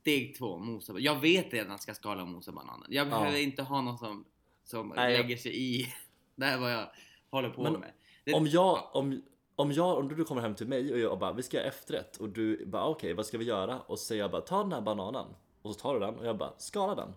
[0.00, 0.98] Steg två, mosa.
[0.98, 2.86] Jag vet redan att jag ska skala och mosa bananen.
[2.90, 4.24] Jag behöver inte ha någon som,
[4.66, 5.94] som Nej, jag- lägger sig i.
[6.36, 6.86] Det här är vad jag
[7.30, 7.92] håller på Men med.
[8.24, 9.22] Det, Om jag, om,
[9.56, 12.16] om jag, om du kommer hem till mig och jag bara, vi ska göra efterrätt
[12.16, 13.80] och du bara, okej, vad ska vi göra?
[13.80, 15.26] Och så säger jag bara, ta den här bananen.
[15.62, 17.12] Och så tar du den och jag bara, skala den.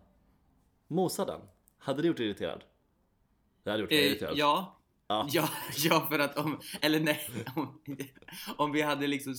[0.88, 1.42] Mosa den.
[1.78, 2.64] Hade det gjort dig irriterad?
[3.64, 4.38] Det hade gjort mig eh, irriterad.
[4.38, 4.76] ja,
[5.08, 5.28] Ja.
[5.32, 7.20] Ja, ja för att om, eller nej,
[7.56, 7.80] om,
[8.58, 9.34] om vi hade liksom,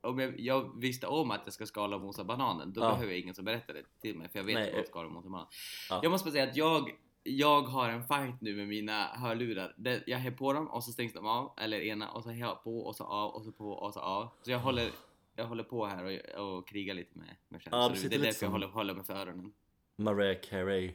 [0.00, 2.88] om jag, jag visste om att jag ska skala och mosa bananen, då Ja.
[2.90, 4.86] behöver jag ingen som berättar det till mig, för jag vet Nej, hur man eh,
[4.86, 5.46] skalar och mosar banan.
[5.90, 6.00] Ja.
[6.02, 6.90] Jag måste bara säga att jag,
[7.22, 9.74] jag har en fight nu med mina hörlurar.
[10.06, 12.64] Jag har på dem och så stängs de av, eller ena, och så har jag
[12.64, 14.28] på och så av och så på och så av.
[14.42, 14.90] Så jag håller,
[15.36, 17.76] jag håller på här och, och krigar lite med mig själv.
[17.76, 19.52] Ja, det är därför jag håller, håller mig för öronen.
[19.96, 20.92] Mariah Carey.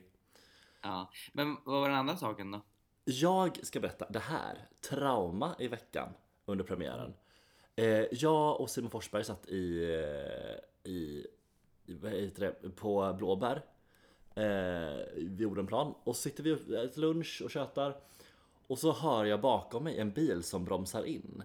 [0.82, 1.12] Ja.
[1.34, 2.62] Men vad var den andra saken då?
[3.06, 6.10] Jag ska berätta det här, trauma i veckan
[6.46, 7.14] under premiären.
[7.76, 11.28] Eh, jag och Simon Forsberg satt i, eh, i,
[11.86, 13.62] i vad heter det, på Blåbär
[14.36, 17.95] eh, vid Odenplan och sitter vi och äter lunch och tjötar
[18.67, 21.43] och så hör jag bakom mig en bil som bromsar in.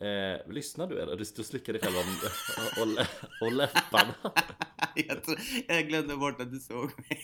[0.00, 1.16] Eh, lyssnar du eller?
[1.16, 2.16] Du, du slickar dig själv om
[2.82, 4.14] och, och, och läpparna.
[4.94, 7.20] jag, tror, jag glömde bort att du såg mig.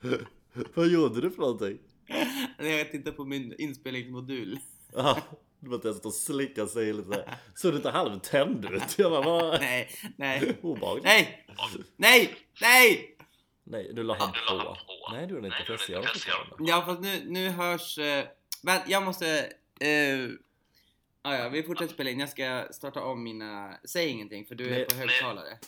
[0.74, 1.78] Vad gjorde du för någonting?
[2.58, 4.58] Jag tittade på min inspelningsmodul.
[4.92, 5.18] Ja,
[5.60, 7.28] det var satt och slickade sig lite.
[7.54, 8.98] Såg du inte halvtänd ut?
[8.98, 9.60] Jag bara, vad?
[9.60, 11.04] Nej, nej, Obehagligt.
[11.04, 11.46] nej,
[11.96, 13.11] nej, nej!
[13.72, 14.76] Nej, nu la han på.
[15.12, 15.78] Nej, du gjorde inte.
[15.78, 16.04] För jag.
[16.58, 17.98] Ja, fast nu, nu hörs...
[17.98, 18.04] Uh,
[18.62, 19.52] men jag måste...
[19.84, 20.30] Uh,
[21.22, 22.20] ah, ja, vi fortsätter spela in.
[22.20, 23.74] Jag ska starta om mina...
[23.84, 24.84] Säg ingenting, för du är Nej.
[24.84, 25.58] på högtalare.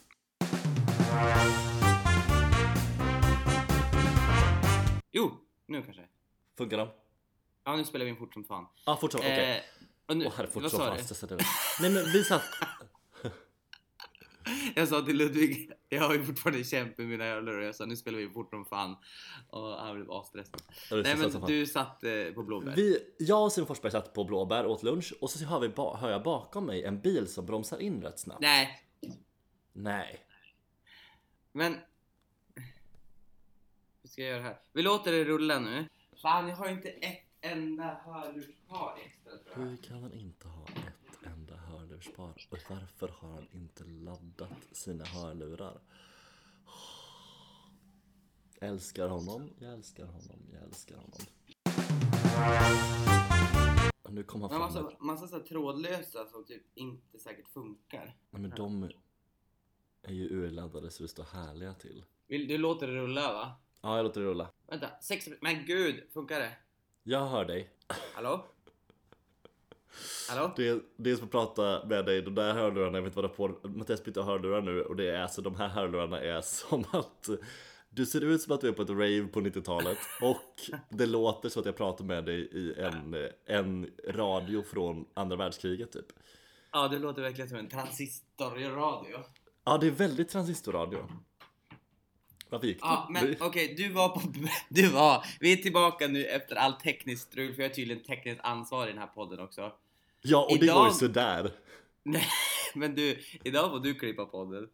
[5.12, 6.02] Jo, nu kanske.
[6.58, 6.88] Funkar de?
[7.64, 8.66] Ja, nu spelar vi in fort som fan.
[8.86, 9.20] Ja, ah, fortsätt.
[9.20, 9.56] Okej.
[9.56, 9.62] Eh,
[10.06, 11.36] och nu, Åh herre, fort vad som sa du?
[11.80, 12.42] Nej men vi satt...
[14.76, 17.86] Jag sa till Ludvig, jag har ju fortfarande kämpat med mina hörlurar och jag sa
[17.86, 18.96] nu spelar vi fort som fan.
[19.48, 20.62] Och han blev asstressad.
[20.90, 21.46] Nej men fan.
[21.46, 22.76] du satt eh, på Blåbär.
[22.76, 26.10] Vi, jag och Simon Forsberg satt på Blåbär åt lunch och så hör, vi hör
[26.10, 28.40] jag bakom mig en bil som bromsar in rätt snabbt.
[28.40, 28.84] Nej,
[29.72, 30.20] Nej.
[31.52, 31.76] men...
[34.02, 34.60] Hur ska jag göra här?
[34.72, 35.84] Vi låter det rulla nu.
[36.22, 39.70] Fan, jag har inte ett enda hörlurspar extra tror jag.
[39.70, 40.93] Hur kan han inte ha ett
[42.16, 42.56] hörlurspar?
[42.56, 45.80] Och varför har han inte laddat sina hörlurar?
[48.60, 51.20] Jag älskar honom, jag älskar honom, jag älskar honom.
[54.02, 55.06] Och nu kommer han Men fram massa, med...
[55.06, 58.16] massa så här trådlösa som typ inte säkert funkar.
[58.30, 58.90] Nej, men de
[60.02, 62.04] är ju urladdade så det står härliga till.
[62.26, 63.52] Vill, du låter det rulla va?
[63.80, 64.50] Ja, jag låter det rulla.
[64.66, 66.52] Vänta, sex Men gud, funkar det?
[67.02, 67.70] Jag hör dig.
[68.14, 68.46] Hallå?
[70.28, 70.52] Hallå?
[70.96, 73.44] Det är som att prata med dig, de där hörlurarna, jag vet inte vad det
[73.44, 73.68] är på.
[73.68, 77.28] Mattias bytte hörlurar nu och det är alltså de här hörlurarna är som att
[77.90, 81.48] du ser ut som att du är på ett rave på 90-talet och det låter
[81.48, 86.06] så att jag pratar med dig i en, en radio från andra världskriget typ.
[86.72, 89.18] Ja, det låter verkligen som en transistorradio.
[89.64, 91.08] Ja, det är väldigt transistorradio.
[92.58, 92.76] Det?
[92.80, 94.20] Ja, men Det- okej, du var på...
[94.68, 95.24] Du var...
[95.40, 98.92] Vi är tillbaka nu efter all tekniskt strul, för jag är tydligen tekniskt ansvarig i
[98.92, 99.72] den här podden också.
[100.22, 101.50] Ja, och det idag- går ju sådär.
[102.02, 102.26] Nej,
[102.74, 104.68] men du, idag får du klippa podden.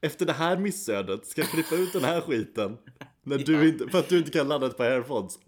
[0.00, 2.78] Efter det här missödet ska jag klippa ut den här skiten.
[3.22, 5.38] När du inte, för att du inte kan ladda ett par airpods.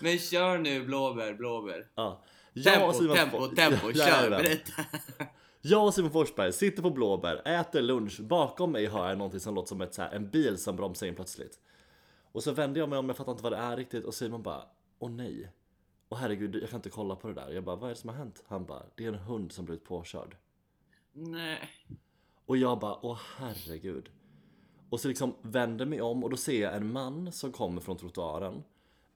[0.00, 1.86] Men kör nu blåbär, blåbär.
[1.94, 2.24] Ja.
[2.52, 4.72] Jag Tempo, tempo, tempo, kör, berätta.
[5.60, 8.20] Jag och Simon Forsberg sitter på Blåbär, äter lunch.
[8.20, 11.06] Bakom mig hör jag någonting som låter som ett, så här, en bil som bromsar
[11.06, 11.60] in plötsligt.
[12.32, 14.04] Och så vänder jag mig om, jag fattar inte vad det är riktigt.
[14.04, 14.62] Och Simon bara,
[14.98, 15.52] åh nej.
[16.08, 17.50] Och herregud, jag kan inte kolla på det där.
[17.50, 18.42] Jag bara, vad är det som har hänt?
[18.46, 20.36] Han bara, det är en hund som blivit påkörd.
[21.12, 21.68] Nej.
[22.46, 24.10] Och jag bara, åh herregud.
[24.90, 27.96] Och så liksom vänder mig om och då ser jag en man som kommer från
[27.96, 28.64] trottoaren.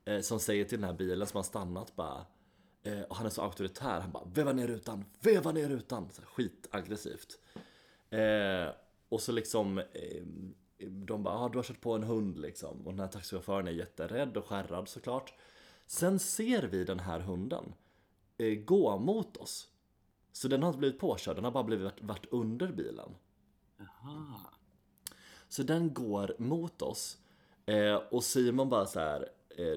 [0.05, 2.27] Eh, som säger till den här bilen som har stannat bara.
[2.83, 4.01] Eh, och han är så auktoritär.
[4.01, 6.11] Han bara, veva ner rutan, veva ner rutan.
[6.11, 7.39] Så här, skitaggressivt.
[8.11, 8.75] Eh,
[9.09, 9.79] och så liksom.
[9.79, 10.23] Eh,
[10.87, 12.87] de bara, ah, du har kört på en hund liksom.
[12.87, 15.35] Och den här taxichauffören är jätterädd och skärrad såklart.
[15.87, 17.75] Sen ser vi den här hunden
[18.39, 19.69] eh, gå mot oss.
[20.33, 23.15] Så den har inte blivit påkörd, den har bara blivit varit, under bilen.
[23.77, 24.41] Jaha.
[25.49, 27.19] Så den går mot oss.
[27.67, 29.29] Eh, och Simon bara så här,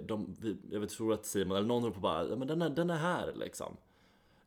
[0.08, 2.70] de, vi, jag vet, tror att Simon, eller någon ropar bara, ja men den är,
[2.70, 3.78] den är här liksom.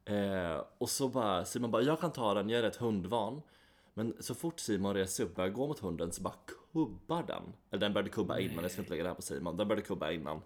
[0.04, 3.42] Eh, och så bara, Simon bara, jag kan ta den, jag är rätt hundvan.
[3.94, 6.34] Men så fort Simon reser upp och börjar gå mot hunden så bara
[6.72, 7.42] kubbar den.
[7.70, 9.56] Eller den började kubba innan, jag ska inte lägga det här på Simon.
[9.56, 10.42] Den började kubba innan.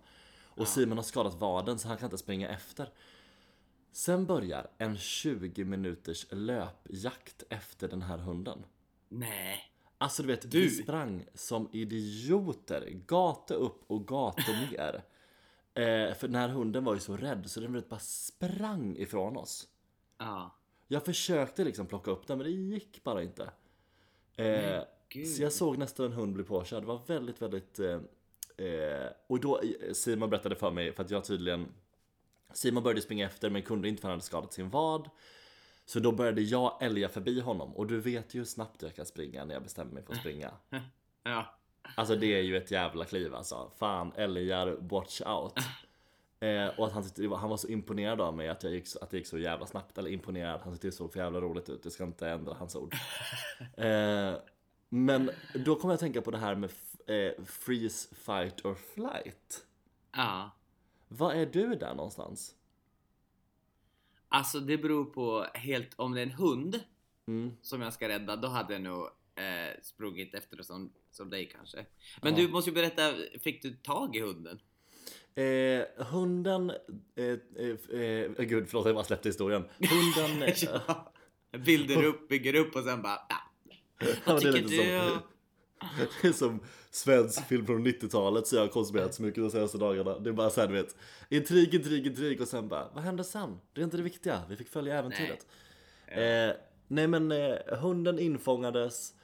[0.54, 2.88] Och Simon har skadat vaden så han kan inte springa efter.
[3.92, 8.64] Sen börjar en 20 minuters löpjakt efter den här hunden.
[9.08, 9.71] Nej.
[10.02, 10.60] Alltså du vet, Du.
[10.60, 14.94] vi sprang som idioter, gata upp och gata ner.
[15.74, 19.36] eh, för den här hunden var ju så rädd så den vet, bara sprang ifrån
[19.36, 19.68] oss.
[20.18, 20.56] Ja.
[20.88, 23.50] Jag försökte liksom plocka upp den men det gick bara inte.
[24.36, 24.82] Eh,
[25.36, 26.82] så jag såg nästan en hund bli påkörd.
[26.82, 27.78] Det var väldigt, väldigt...
[27.78, 28.00] Eh,
[28.66, 31.68] eh, och då, eh, Simon berättade för mig, för att jag tydligen...
[32.52, 35.10] Simon började springa efter men kunde inte för han hade skadat sin vad.
[35.84, 39.06] Så då började jag älga förbi honom och du vet ju hur snabbt jag kan
[39.06, 40.50] springa när jag bestämmer mig för att springa.
[41.24, 41.54] Ja.
[41.96, 43.70] Alltså det är ju ett jävla kliv alltså.
[43.78, 45.54] Fan, älgar, watch out.
[46.42, 49.10] Eh, och att han, tyckte, han var så imponerad av mig att, jag gick att
[49.10, 49.98] det gick så jävla snabbt.
[49.98, 51.80] Eller imponerad, han tyckte det såg för jävla roligt ut.
[51.84, 52.94] Jag ska inte ändra hans ord.
[53.76, 54.34] Eh,
[54.88, 56.70] men då kommer jag att tänka på det här med
[57.06, 59.66] eh, freeze, fight or flight.
[60.16, 60.50] Ja.
[61.08, 62.54] Vad är du där någonstans?
[64.32, 66.80] Alltså det beror på helt om det är en hund
[67.28, 67.50] Mm.
[67.62, 71.48] som jag ska rädda, då hade jag nog eh, sprungit efter det som, som dig
[71.56, 71.86] kanske.
[72.22, 72.40] Men Ja.
[72.40, 74.60] du måste ju berätta, fick du tag i hunden?
[75.34, 76.70] Eh, hunden...
[77.16, 79.64] Eh, eh, eh, gud, förlåt jag bara släppte historien.
[79.78, 80.52] Hunden...
[80.62, 81.12] ja.
[81.58, 83.18] Bilder upp, bygger upp och sen bara...
[83.28, 83.36] Ja.
[83.98, 84.68] Ja, Vad tycker du?
[84.68, 85.22] som-
[86.22, 86.60] Det är som
[86.94, 90.18] svensk film från 90-talet så jag har konsumerat så mycket de senaste dagarna.
[90.18, 90.96] Det är bara såhär du vet,
[91.28, 93.60] intrig, intrig, intrig och sen bara, vad hände sen?
[93.72, 95.46] Det är inte det viktiga, vi fick följa äventyret.
[96.16, 96.54] Nej, eh,
[96.88, 99.14] nej men eh, hunden infångades,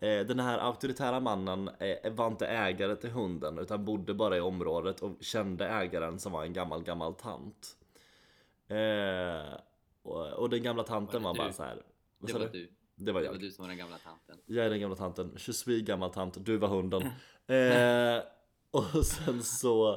[0.00, 4.40] eh, den här auktoritära mannen eh, var inte ägare till hunden utan bodde bara i
[4.40, 7.76] området och kände ägaren som var en gammal, gammal tant.
[8.68, 9.58] Eh,
[10.02, 11.82] och, och den gamla tanten Var var, bara så här.
[12.18, 12.70] Det var du?
[12.98, 13.32] Det var Det jag.
[13.32, 14.38] var du som var den gamla tanten.
[14.46, 17.02] Jag är den gamla tanten, 26 gammal tant, du var hunden.
[17.50, 18.22] Eh,
[18.70, 19.94] och sen så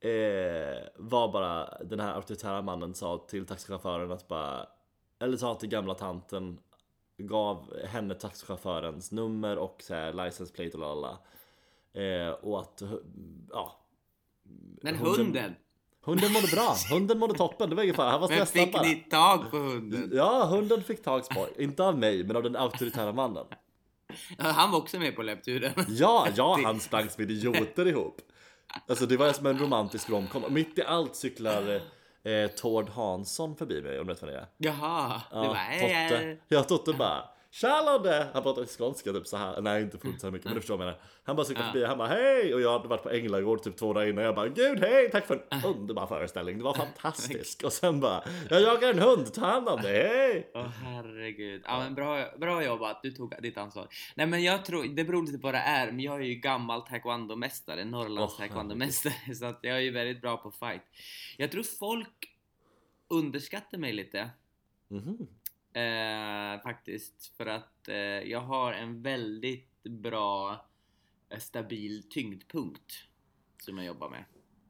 [0.00, 4.66] eh, var bara den här auktoritära mannen sa till taxichauffören att bara,
[5.18, 6.58] eller sa till gamla tanten,
[7.16, 11.18] gav henne taxichaufförens nummer och så här, license plate och lalala.
[11.92, 12.82] Eh, och att,
[13.50, 13.86] ja.
[14.82, 15.54] Men Hunden-
[16.08, 16.32] hunden!
[16.32, 18.82] Mådde bra, hunden mådde toppen, det var ingen fara, han var Men fick bara.
[18.82, 20.10] ni tag på hunden?
[20.14, 23.46] Ja, hunden fick tags på, inte av mig men av den auktoritära mannen.
[24.38, 25.72] Ja, Han var också med på löpturen.
[25.88, 28.20] Ja, ja, han sprang som idioter ihop.
[28.88, 30.44] Alltså det var som en romantisk romcom.
[30.44, 31.80] Och Mitt i allt cyklar
[32.22, 34.46] eh, Tord Hansson förbi mig om du vet vad det är.
[34.56, 35.80] Jaha, det var...
[35.80, 36.36] Totte.
[36.48, 37.24] Ja, Totte bara
[37.60, 38.28] Tja Lodde!
[38.34, 39.60] Han pratar skånska typ så här.
[39.60, 41.02] Nej inte fullt så här mycket men du förstår vad jag menar.
[41.22, 41.72] Han bara cyklar Ja.
[41.72, 42.54] förbi han bara hej!
[42.54, 44.24] Och jag hade varit på Änglagård typ två dagar innan.
[44.24, 45.10] Jag bara gud hej!
[45.10, 46.58] Tack för en underbar föreställning.
[46.58, 47.62] Det var fantastisk.
[47.64, 50.50] Och sen bara jag jagar en hund, ta hand om det, hej!
[50.54, 51.62] Åh herregud.
[51.64, 53.88] Ja men bra, bra jobbat, du tog ditt ansvar.
[54.14, 56.34] Nej men jag tror, det beror lite på vad det är, men jag är ju
[56.34, 60.82] gammal taekwondo-mästare, Norrlands Åh, taekwondo-mästare, så att jag är ju väldigt bra på fight.
[61.36, 62.30] Jag tror folk
[63.08, 64.30] underskattar mig lite,
[64.90, 65.26] Mhm.
[65.72, 70.66] Eh, faktiskt, för att eh, jag har en väldigt bra
[71.28, 72.92] eh, stabil tyngdpunkt
[73.62, 74.24] som jag jobbar med.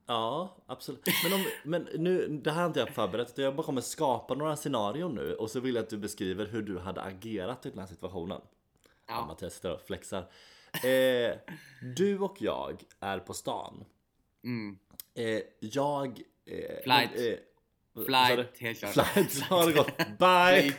[0.06, 1.06] Ja, absolut.
[1.24, 3.28] Men, om, men nu, det här har inte jag förberett.
[3.30, 6.46] utan Jag bara kommer skapa några scenarion nu och så vill jag att du beskriver
[6.46, 8.40] hur du hade agerat i den här situationen.
[9.06, 9.14] Ja.
[9.14, 10.24] Ja, Mattias sitter och flexar.
[10.84, 11.38] Eh,
[11.96, 13.84] du och jag är på stan.
[14.44, 14.78] mm.
[15.14, 16.22] Eh, jag...
[16.44, 17.40] Eh, Flight.
[18.06, 18.92] Flight, helt klart.
[19.08, 19.96] Flight, så har det gått.
[20.18, 20.74] Bye!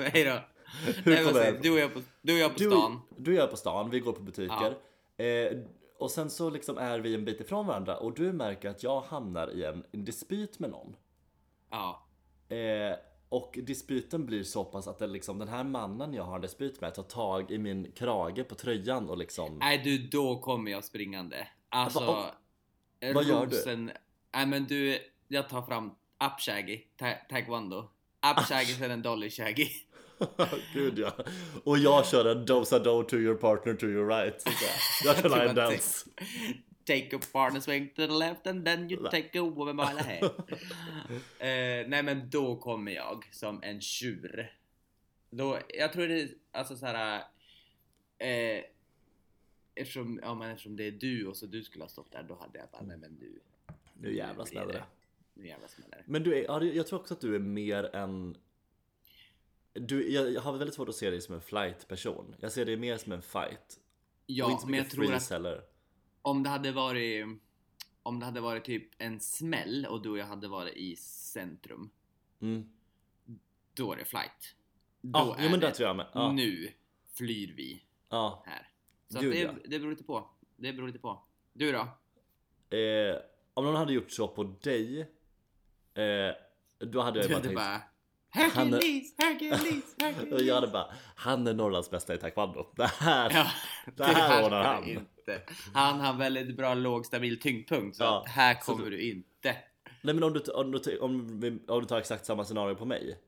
[0.12, 0.38] Hej då.
[1.04, 1.70] Hur Nej, jag- du?
[1.72, 3.00] Och jag på, du och jag på Du, stan.
[3.16, 4.76] du är jag på stan, vi går på butiker.
[5.16, 5.58] Eh,
[5.98, 9.00] och sen så liksom är vi en bit ifrån varandra och du märker att jag
[9.00, 10.96] hamnar i en, en dispyt med någon.
[11.70, 12.06] Ja.
[12.48, 12.96] Eh,
[13.28, 16.80] och dispyten blir så pass att det liksom, den här mannen jag har en dispyt
[16.80, 20.84] med tar tag i min krage på tröjan och liksom Nej du, då kommer jag
[20.84, 21.48] springande.
[21.68, 22.00] Alltså...
[22.06, 22.34] Va-
[23.14, 23.76] vad gör du?
[24.34, 25.90] Nej men du, jag tar fram
[26.26, 27.88] up shaggy, ta taekwondo.
[28.22, 29.70] Up shaggy en dolly shaggy.
[30.74, 31.12] Gud ja.
[31.64, 34.44] Och jag kör en dosa do to your partner to your right.
[35.04, 36.10] Jag kör line dance.
[36.84, 40.02] Take a partner swing to the left and then you take a woman by the
[40.02, 40.24] head.
[41.38, 44.52] eh, nej men då kommer jag som en tjur.
[45.30, 47.22] Då, jag tror det är alltså såhär...
[48.18, 48.64] Eh,
[49.74, 52.34] eftersom, ja, men eftersom det är du och så du skulle ha stått där då
[52.34, 53.40] hade jag bara nej men du.
[53.94, 54.84] Nu jävlar det.
[55.34, 56.02] Nu jävlar smäller det.
[56.06, 58.36] Men du är, jag tror också att du är mer än
[59.74, 62.34] du, jag, har väldigt svårt att se dig som en flight person.
[62.40, 63.80] Jag ser dig mer som en fight.
[64.26, 65.62] Ja, och inte men jag tror att heller.
[66.22, 67.26] om det hade varit
[68.02, 71.90] om det hade varit typ en smäll och du och jag hade varit i centrum,
[72.40, 72.68] Mm.
[73.74, 74.56] då är det flight.
[75.00, 76.06] Då Ja, är jo, men det det, tror jag med.
[76.14, 76.32] Ja.
[76.32, 76.72] nu
[77.14, 78.42] flyr vi Ja.
[78.46, 78.68] här.
[79.08, 79.52] Så Gud, det, ja.
[79.64, 80.30] det beror lite på.
[80.56, 81.22] Det beror lite på.
[81.52, 81.78] Du då?
[82.76, 83.16] Eh,
[83.54, 85.10] om någon hade gjort så på dig,
[85.94, 86.34] eh,
[86.86, 87.56] då hade jag Du bara tänkt...
[87.56, 87.80] bara
[88.34, 90.42] Hercules, Hercules, Hercules.
[90.46, 92.66] jag hade bara, han är Norrlands bästa i taekwondo.
[92.76, 93.46] Det här, Ja,
[93.96, 94.84] det här ordnar han.
[94.88, 95.40] Inte.
[95.74, 99.56] Han har väldigt bra låg stabil tyngdpunkt så Ja, här så kommer du- du inte.
[100.02, 101.10] Nej men om du, om, du, om,
[101.68, 103.18] om du tar exakt samma scenario på mig.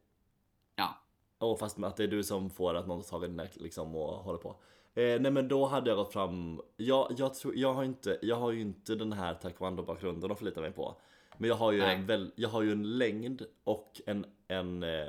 [0.76, 0.98] Ja.
[1.38, 3.94] Och fast med att det är du som får att någon tar vid den liksom
[3.96, 4.48] och håller på.
[4.94, 8.36] Eh, nej men då hade jag gått fram, jag, jag, tror, jag, har inte, jag
[8.36, 11.00] har ju inte den här taekwondo bakgrunden att förlita mig på.
[11.38, 11.94] Men jag har ju, Nej.
[11.94, 15.06] en, väl, jag har ju en längd och en, en eh,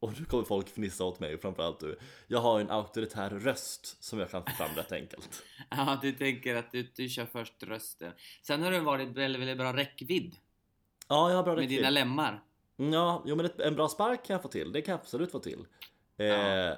[0.00, 1.98] och nu kommer folk fnissa åt mig framförallt du.
[2.26, 5.42] Jag har en auktoritär röst som jag kan få fram rätt enkelt.
[5.70, 8.12] Ja, du tänker att du, du kör först rösten.
[8.42, 10.36] Sen har du varit väldigt, väldigt bra räckvidd
[11.08, 11.78] Ja, jag har bra med räckvidd.
[11.78, 12.42] dina lemmar.
[12.76, 14.72] Ja, jo men ett, en bra spark kan jag få till.
[14.72, 15.66] Det kan jag absolut få till.
[16.18, 16.76] Eh, Ja.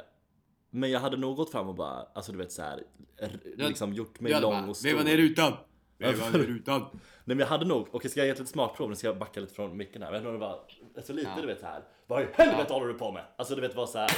[0.70, 2.83] Men jag hade nog gått fram och bara, alltså du vet så här,
[3.18, 4.88] r- Du- liksom gjort mig lång bara, och stor.
[4.88, 5.53] Veva ner rutan!
[5.98, 6.30] Veva Ja.
[6.30, 6.80] ner rutan!
[6.92, 8.90] Nej men jag hade nog, okej ska jag ge ett litet smakprov?
[8.90, 10.11] Nu ska jag backa lite från micken här.
[10.12, 10.61] Men jag det var
[11.02, 11.40] så lite Ja.
[11.40, 11.82] du vet här.
[12.06, 13.24] Vad i helvete håller du på med?
[13.38, 14.11] Alltså du vet vad så här.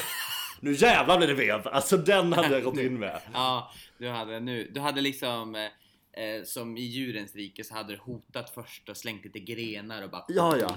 [0.60, 1.68] Nu jävlar blir det vev!
[1.68, 3.20] Alltså den hade jag gått in med.
[3.32, 7.92] Ja, du hade nu, du hade liksom eh, eh, som i djurens rike så hade
[7.92, 10.74] du hotat först och slängt lite grenar och bara Ja, ja.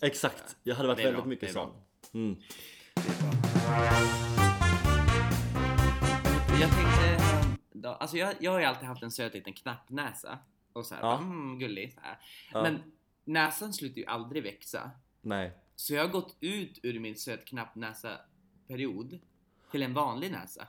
[0.00, 0.06] Så.
[0.06, 1.70] Exakt, jag hade varit väldigt bra, mycket sån.
[2.14, 2.36] Mm.
[6.60, 6.87] Jag tänkte
[7.82, 10.38] då, alltså jag, jag har ju alltid haft en söt liten knappnäsa
[10.72, 11.18] och så här, Ja.
[11.18, 12.18] mm, gullig så här.
[12.52, 12.62] Ja.
[12.62, 12.92] Men
[13.24, 14.90] näsan slutar ju aldrig växa.
[15.20, 15.52] Nej.
[15.76, 18.20] Så jag har gått ut ur min söt knappnäsa
[18.66, 19.18] period
[19.70, 20.66] till en vanlig näsa.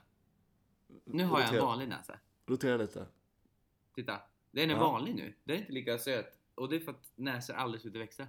[1.06, 2.20] Nu har jag en Rotera- vanlig näsa.
[2.46, 3.06] Rotera lite.
[3.96, 4.80] Titta, den är Ja.
[4.80, 5.34] vanlig nu.
[5.44, 6.38] Den är inte lika söt.
[6.56, 8.28] Och det är för att näsor aldrig slutar växa.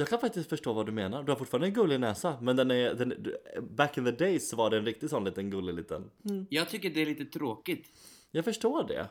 [0.00, 1.22] Jag kan faktiskt förstå vad du menar.
[1.22, 3.26] Du har fortfarande en gullig näsa, men den är, den,
[3.62, 6.10] back in the days så var det en riktigt sån liten gullig liten.
[6.48, 7.88] Jag tycker det är lite tråkigt.
[8.30, 9.08] Jag förstår det.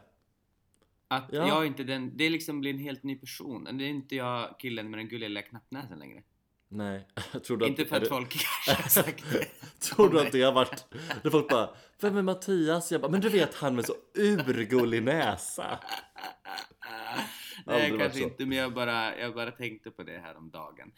[1.07, 1.47] Att Ja.
[1.47, 3.77] jag inte den, det liksom blir en helt ny person.
[3.77, 6.23] Det är inte jag killen med den gulliga lilla knappnäsan längre.
[6.67, 7.07] Nej,
[7.47, 9.45] tror du inte för är att folk kanske sagt det.
[9.79, 10.85] Tror du att det har varit...
[11.23, 11.69] När folk bara
[12.01, 12.91] Vem är Mattias?
[12.91, 15.79] Jag bara, men du vet han med så urgullig näsa.
[17.65, 20.91] Nej, kanske inte, men jag bara, jag bara tänkte på det här om dagen.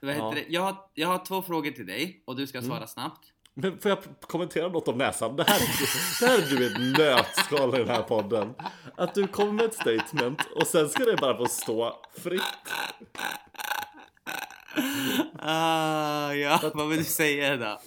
[0.00, 0.32] Vad heter Ja.
[0.34, 0.44] det?
[0.48, 2.70] Jag, har, jag har två frågor till dig och du ska Mm.
[2.70, 3.30] svara snabbt.
[3.56, 5.36] Men får jag kommentera något om näsan?
[5.36, 5.58] Det här,
[6.20, 8.54] det här är du ett nötskal i den här podden.
[8.96, 12.42] Att du kommer med ett statement och sen ska det bara få stå fritt.
[15.38, 17.80] Ah, ja, vad vill du säga då?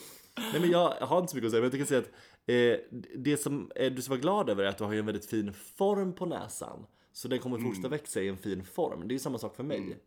[0.51, 2.11] Nej men jag har inte så mycket att säga, men jag tycker säga att
[2.47, 5.05] eh, det som eh, du ska vara glad över är att du har ju en
[5.05, 6.85] väldigt fin form på näsan.
[7.17, 9.07] Så den kommer fortsätta växa i en fin form.
[9.07, 9.97] Det är ju samma sak för mig.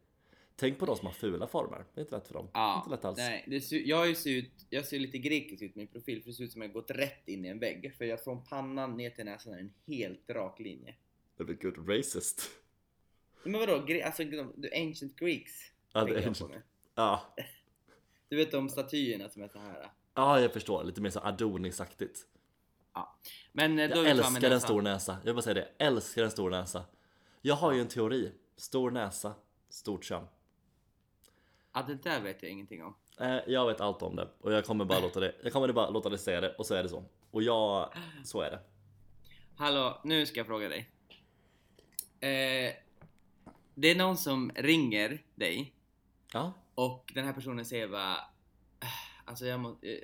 [0.56, 1.84] Tänk på de som har fula former.
[1.94, 2.48] Det är inte lätt för dem.
[2.52, 3.18] Ja, inte lätt alls.
[3.18, 6.34] nej, det ser, jag, ser ut, jag ser lite grekisk ut min profil för det
[6.34, 7.94] ser ut som jag gått rätt in i en vägg.
[7.98, 10.94] För jag från pannan ner till näsan är en helt rak linje.
[11.36, 12.50] Det blir good racist.
[13.42, 14.22] Men vadå, gre- alltså
[14.62, 15.52] the ancient Greeks?
[15.92, 16.52] Ja, på ancient.
[16.94, 17.34] Ja.
[18.28, 19.90] Du vet de statyerna som är så här.
[20.14, 20.84] ja, jag förstår.
[20.84, 22.26] Lite mer så Adonis-aktigt.
[23.52, 25.12] Men eh, då Jag älskar en stor näsa.
[25.12, 25.68] Jag vill bara säga det.
[25.78, 26.84] Jag älskar en stor näsa.
[27.40, 28.32] Jag har ju en teori.
[28.56, 29.34] Stor näsa,
[29.68, 30.26] stort kön.
[31.72, 32.94] Ja, det där vet jag ingenting om.
[33.20, 35.34] Eh, jag vet allt om det och jag kommer bara låta det.
[35.42, 37.04] Jag kommer bara låta dig säga det och så är det så.
[37.30, 37.92] Och jag,
[38.24, 38.60] så är det.
[39.56, 40.90] Hallå, nu ska jag fråga dig.
[42.20, 42.74] Eh,
[43.74, 45.74] det är någon som ringer dig
[46.32, 46.52] Ja.
[46.74, 48.14] och den här personen säger bara
[48.78, 48.86] "Ah,
[49.24, 49.98] Alltså jag må, eh,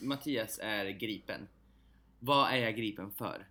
[0.00, 1.48] Mattias är gripen.
[2.18, 3.48] Vad är jag gripen för?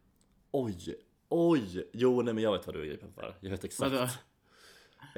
[0.51, 0.95] Oj,
[1.29, 1.89] oj.
[1.93, 3.35] Jo, nej men jag vet vad du är gripen för.
[3.39, 3.91] Jag vet exakt.
[3.91, 4.03] Vadå?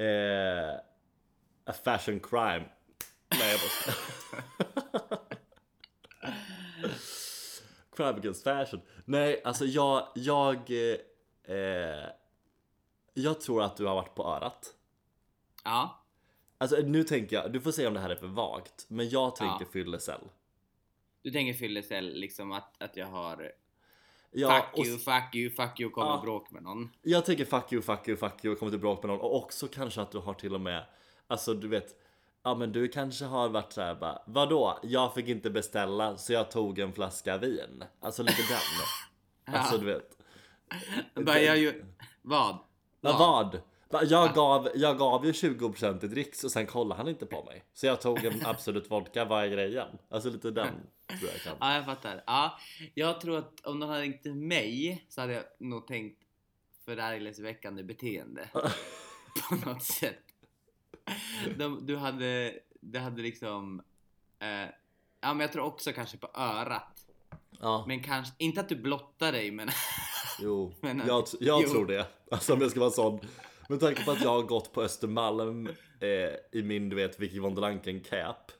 [0.04, 0.74] Eh,
[1.64, 2.64] a fashion crime.
[3.38, 5.18] Nej jag bara
[7.96, 8.80] Crime against fashion.
[9.04, 12.06] Nej, alltså jag, jag, eh, eh,
[13.14, 14.74] jag tror att du har varit på örat.
[15.64, 15.96] Ja,
[16.58, 19.36] Alltså nu tänker jag, du får se om det här är för vagt, men jag
[19.36, 19.70] tänker Ja.
[19.72, 20.20] fyllecell.
[21.22, 23.52] du tänker fyllecell liksom att, att jag har
[24.32, 26.20] Ja, Fuck you, fuck you, fuck you, kommer Ja.
[26.24, 26.90] bråk med någon.
[27.02, 29.68] Jag tänker fuck you, fuck you, fuck you kommer till bråk med någon och också
[29.68, 30.84] kanske att du har till och med
[31.26, 31.94] Alltså du vet
[32.42, 34.78] Ja men du kanske har varit såhär bara Vadå?
[34.82, 39.86] Jag fick inte beställa så jag tog en flaska vin Alltså lite den Alltså du
[39.86, 40.18] vet
[41.14, 41.84] Bara jag ju,
[42.22, 42.58] vad?
[43.00, 43.60] Ja, vad?
[43.90, 47.64] Jag gav, jag gav ju 20% i dricks och sen kollade han inte på mig.
[47.74, 49.88] Så jag tog en Absolut vodka, vad är grejen?
[50.08, 50.74] Alltså lite den
[51.18, 51.56] tror jag kan.
[51.60, 52.22] Ja, jag fattar.
[52.26, 52.58] Ja,
[52.94, 56.22] jag tror att om någon hade ringt till mig så hade jag nog tänkt
[56.84, 58.48] förargelseväckande beteende.
[59.48, 60.24] på något sätt.
[61.56, 63.82] De, du hade, det hade liksom...
[64.38, 64.48] Eh,
[65.20, 67.06] ja, men jag tror också kanske på örat.
[67.60, 69.68] Ja, Men kanske, inte att du blottar dig men...
[70.40, 71.68] jo, Men, jag, jag jo.
[71.68, 72.06] tror det.
[72.30, 73.20] Alltså om jag ska vara sån.
[73.70, 75.66] Med tanke på att jag har gått på Östermalm
[76.00, 76.08] eh,
[76.60, 78.52] i min, du vet, Vicky von der Lanken cap.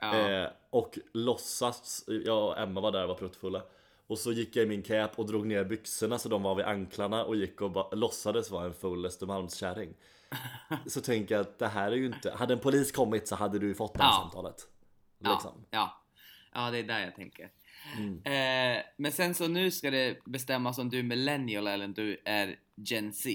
[0.00, 0.18] ja.
[0.30, 3.62] Eh, och låtsas, jag och Emma var där och var pruttfulla.
[4.06, 6.64] Och så gick jag i min cap och drog ner byxorna så de var vid
[6.66, 9.94] anklarna och gick och bara, låtsades vara en full Östermalmskärring.
[10.86, 13.58] Så tänker jag att det här är ju inte, hade en polis kommit så hade
[13.58, 14.18] du fått det här Ja.
[14.22, 14.66] samtalet.
[15.18, 15.64] Ja, Liksom.
[15.70, 16.02] ja.
[16.54, 17.50] ja, det är där jag tänker.
[17.96, 18.22] Mm.
[18.24, 22.22] Eh, men sen så nu ska det bestämmas om du är millennial eller om du
[22.24, 23.30] är Gen Z.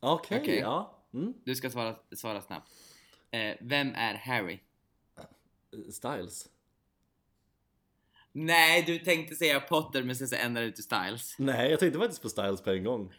[0.00, 0.58] Okej, Okej.
[0.58, 1.04] ja.
[1.14, 1.34] Mm.
[1.44, 2.70] Du ska svara, svara snabbt.
[3.30, 4.58] Eh, vem är Harry?
[5.92, 6.48] Styles.
[8.32, 11.34] Nej, du tänkte säga Potter men sen så ändrade du till Styles.
[11.38, 13.12] Nej, jag tänkte faktiskt på Styles på en gång.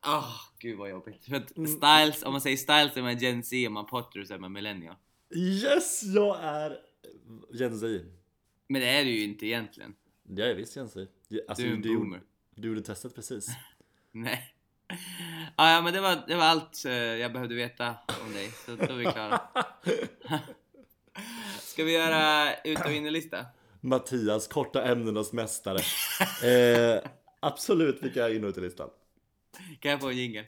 [0.00, 1.24] Ah, gud vad jobbigt.
[1.24, 1.66] För att Mm.
[1.70, 4.52] Styles, om man säger Styles är man Gen Z, om man Potter så är man
[4.52, 4.96] millennial.
[5.36, 6.78] Yes, jag är
[7.52, 7.86] Gen Z.
[8.68, 9.94] Men det är du ju inte egentligen.
[10.28, 11.06] Jag är visst Gen Z.
[11.48, 12.22] Alltså, Du är en du, boomer.
[12.54, 13.46] du gjorde testet precis.
[14.12, 14.51] Nej.
[15.56, 17.94] Ah, ja, men det var, det var allt eh, jag behövde veta
[18.26, 18.50] om dig.
[18.66, 19.40] Så då är vi klara.
[21.60, 23.46] Ska vi göra ut och innelista?
[23.80, 25.78] Mattias, korta ämnenas mästare.
[26.44, 27.00] Eh,
[27.40, 28.88] absolut vilka är inne och listan.
[29.80, 30.44] Kan jag få en jingel?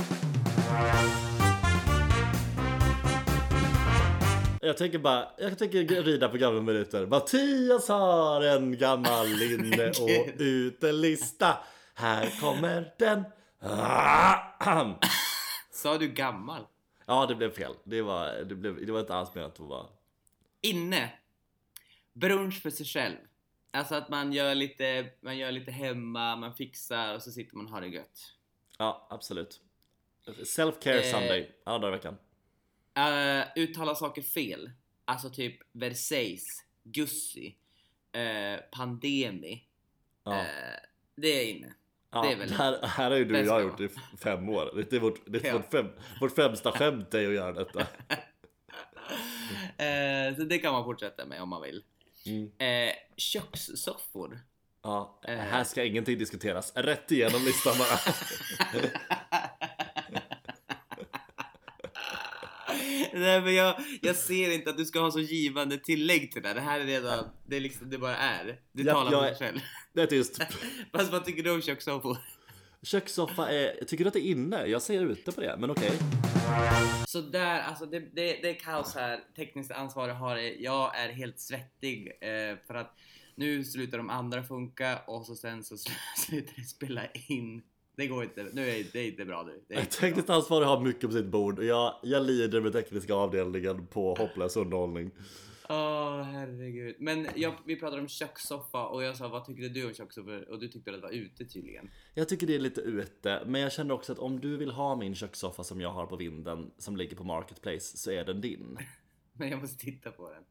[4.61, 7.07] Jag tänker bara, jag tänker rida på gamla minuter.
[7.07, 11.59] Mattias har en gammal inne och utelista.
[11.95, 13.25] Här kommer den.
[15.71, 16.67] Sa du gammal?
[17.07, 17.75] Ja, det blev fel.
[17.85, 19.87] Det var, det blev, det var inte alls menat att vara...
[20.61, 21.13] Inne.
[22.13, 23.17] Brunch för sig själv.
[23.71, 27.67] Alltså att man gör lite, man gör lite hemma, man fixar och så sitter man
[27.67, 28.33] och har det gött.
[28.79, 29.61] Ja, absolut.
[30.27, 31.13] Self-care Eh.
[31.13, 32.17] Sunday, alla dagar i veckan.
[32.99, 34.71] Uh, uttala saker fel.
[35.05, 37.57] Alltså typ Versace, Gussi,
[38.17, 39.65] uh, Pandemi.
[40.25, 40.41] Ja.
[40.41, 40.79] Eh,
[41.17, 41.75] det är inne.
[42.15, 43.89] Ja, det är väl- här, här har ju du och jag gjort i
[44.23, 44.85] fem år.
[44.91, 45.53] Det är vårt, det är Ja.
[45.53, 45.87] vårt, fem,
[46.21, 47.87] vårt främsta skämt är att göra detta.
[49.79, 51.83] Eh, så det kan man fortsätta med om man vill.
[52.27, 52.43] Mm.
[52.45, 54.41] Uh, kökssoffor.
[54.83, 55.37] Ja, Eh.
[55.39, 56.73] här ska ingenting diskuteras.
[56.77, 57.99] Rätt igenom listan bara.
[63.13, 66.55] Nej men jag, jag ser inte att du ska ha så givande tillägg till det.
[66.55, 68.61] Det här är redan, det är liksom, det bara är.
[68.73, 69.61] Du Ja, talar jag för dig själv.
[69.95, 70.43] Det är tyst.
[70.93, 72.17] Fast vad tycker du om kökssoffor?
[72.83, 73.85] Kökssoffa är...
[73.85, 74.67] Tycker du att det är inne?
[74.67, 75.93] Jag säger ute på det, men okej.
[77.07, 79.21] Så där, alltså det, det, det är kaos här.
[79.37, 80.55] Tekniskt ansvarig har det.
[80.55, 82.97] Jag är helt svettig eh, för att
[83.35, 85.77] nu slutar de andra funka och så sen så
[86.17, 87.63] slutar det spela in.
[87.97, 88.47] Det går inte.
[88.53, 89.61] Nu är det är inte bra nu.
[89.69, 89.85] Det.
[89.85, 94.15] Tekniskt ansvarig har mycket på sitt bord och jag, jag lider med tekniska avdelningen på
[94.15, 95.11] hopplös underhållning.
[95.69, 96.97] Åh herregud.
[96.99, 100.31] Men jag, vi pratade om kökssoffa och jag sa vad tyckte du om kökssoffa?
[100.51, 101.91] Och du tyckte att det var ute tydligen.
[102.15, 104.97] Jag tycker det är lite ute, men jag känner också att om du vill ha
[104.97, 108.79] min kökssoffa som jag har på vinden som ligger på Marketplace så är den din.
[109.37, 110.45] Men jag måste titta på den.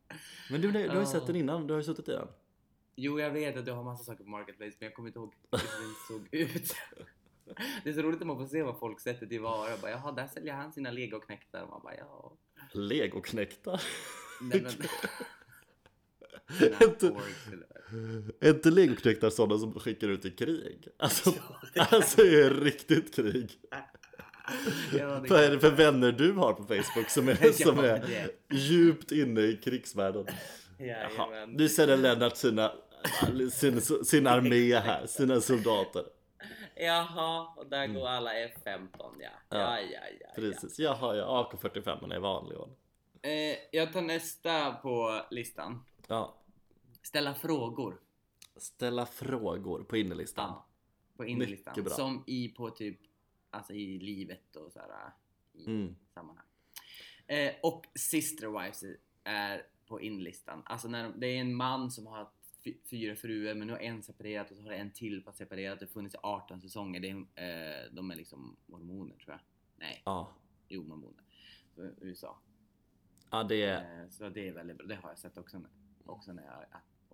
[0.51, 1.05] Men du, du har ju Ja.
[1.05, 2.27] sett den innan, du har ju suttit i den.
[2.95, 5.33] Jo, jag vet att du har massa saker på Marketplace, men jag kommer inte ihåg
[5.51, 6.75] hur den såg ut.
[7.83, 9.77] Det är så roligt att man får se vad folk sätter till vara.
[9.81, 11.67] Bara, Jaha, där säljer han sina legoknektar.
[11.67, 12.33] Man bara, ja.
[12.73, 13.81] Legoknektar.
[14.49, 14.71] Nej, men...
[16.89, 17.15] Inte-
[18.43, 20.87] inte legoknektar sådana som skickar ut i krig?
[20.97, 21.33] Alltså,
[21.73, 23.51] Ja, alltså är riktigt krig.
[24.97, 29.11] Ja, Vad är det för vänner du har på Facebook som är, som är djupt
[29.11, 30.25] inne i krigsvärlden?
[30.77, 32.71] Jaha, nu säljer Lennart sina,
[33.51, 36.03] sin, sin armé här, sina soldater.
[36.75, 39.07] Jaha, och där går alla F15 ja.
[39.19, 40.27] Ja, Ja, ja, ja.
[40.35, 42.57] Precis, jaha ja, AK45 är vanlig.
[42.57, 42.67] va?
[43.23, 45.83] Eh, jag tar nästa på listan.
[46.07, 46.37] Ja,
[47.01, 48.01] Ställa frågor.
[48.55, 50.49] ställa frågor på innerlistan.
[50.49, 50.67] Ja,
[51.17, 51.71] på inlistan.
[51.71, 51.93] Mycket bra.
[51.93, 52.99] Som i på typ,
[53.49, 55.11] alltså i livet och sådär.
[55.53, 55.95] I Mm.
[56.13, 56.45] sammanhang.
[57.27, 58.83] Eh, och sister wives
[59.23, 60.61] är på inlistan.
[60.65, 62.31] Alltså när de, det är en man som har haft
[62.63, 65.37] fy- fyra fruar men nu har en separerat och så har det en till fast
[65.37, 65.79] separerat.
[65.79, 66.99] Det har funnits i 18 säsonger.
[66.99, 69.39] Det är, eh, de är liksom mormoner tror jag.
[69.75, 70.33] Nej, Ja,
[70.67, 71.23] jo mormoner.
[72.01, 72.39] USA.
[73.33, 74.01] Ja det är...
[74.03, 74.87] Eh, så det är väldigt bra.
[74.87, 75.69] Det har jag sett också, när-
[76.05, 76.65] också när jag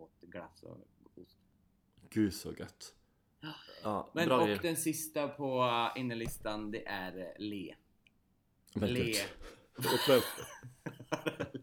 [0.03, 0.78] åt glass och
[1.15, 1.38] ost.
[2.09, 2.95] Gud så gött.
[3.84, 4.59] Ja, Men bra och grejer.
[4.61, 7.76] den sista på innerlistan det är eh, le.
[8.76, 9.13] Men Le.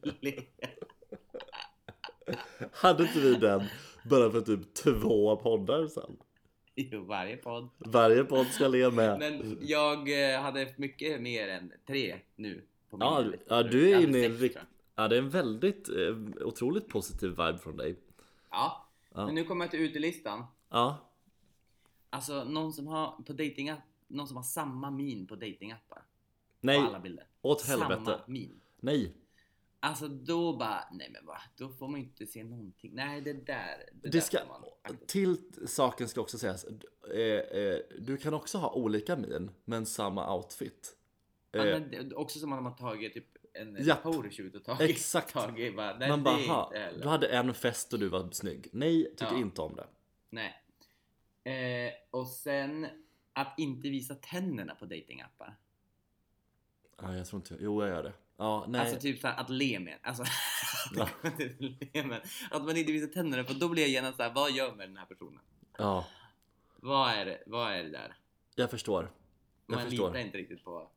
[0.20, 0.42] Le.
[2.72, 3.62] Hade inte vi den
[4.04, 6.16] bara för typ två poddar sen?
[6.74, 7.68] Jo, varje podd.
[7.78, 9.18] Varje podd ska le med.
[9.18, 12.66] Men jag eh, hade mycket mer än tre nu.
[12.98, 14.58] På min Ja, ja, du är inne i en rikt...
[14.94, 17.96] Ja, det är en väldigt eh, otroligt positiv vibe från dig.
[18.50, 18.88] Ja.
[19.14, 19.26] Ja.
[19.26, 20.44] men nu kommer jag till utelistan.
[20.68, 20.98] Ja,
[22.10, 23.78] Alltså någon som har på datingapp,
[24.08, 26.02] någon som har samma min på datingappar.
[26.60, 27.26] nej, På alla bilder.
[27.42, 28.20] åt Samma helvete.
[28.26, 28.60] min.
[28.80, 29.14] Nej,
[29.80, 31.38] Alltså då bara, nej men va?
[31.56, 32.90] Då får man inte se någonting.
[32.94, 33.76] Nej det där.
[33.92, 34.64] Det, det där ska, man
[35.06, 35.36] till
[35.66, 36.64] saken ska också sägas,
[37.14, 40.95] eh, eh, du kan också ha olika min, men samma outfit.
[41.56, 44.02] Ja, Eh, men också som att man har tagit typ en Japp.
[44.02, 45.32] photoshoot och tagit, Exakt.
[45.32, 47.02] tagit bara, nej, man bara, är "Ha, inte heller.
[47.02, 48.68] du hade en fest och du var snygg.
[48.72, 49.38] Nej, tycker Ja.
[49.38, 49.86] inte om det.
[50.30, 50.62] Nej.
[51.44, 52.86] Eh, och sen
[53.32, 55.56] att inte visa tänderna på datingappar.
[57.02, 58.12] Ja, jag tror inte, jo jag gör det.
[58.36, 58.80] Ja, nej.
[58.80, 59.98] Alltså typ såhär att le med.
[60.02, 60.24] Alltså,
[60.94, 61.08] Ja.
[62.50, 64.96] Att man inte visar tänderna för då blir jag genast såhär, vad gör med den
[64.96, 65.40] här personen?
[65.78, 66.06] Ja,
[66.76, 68.16] Vad är det, vad är det där?
[68.54, 69.10] jag förstår.
[69.66, 70.06] Jag Man förstår.
[70.08, 70.90] litar inte riktigt på.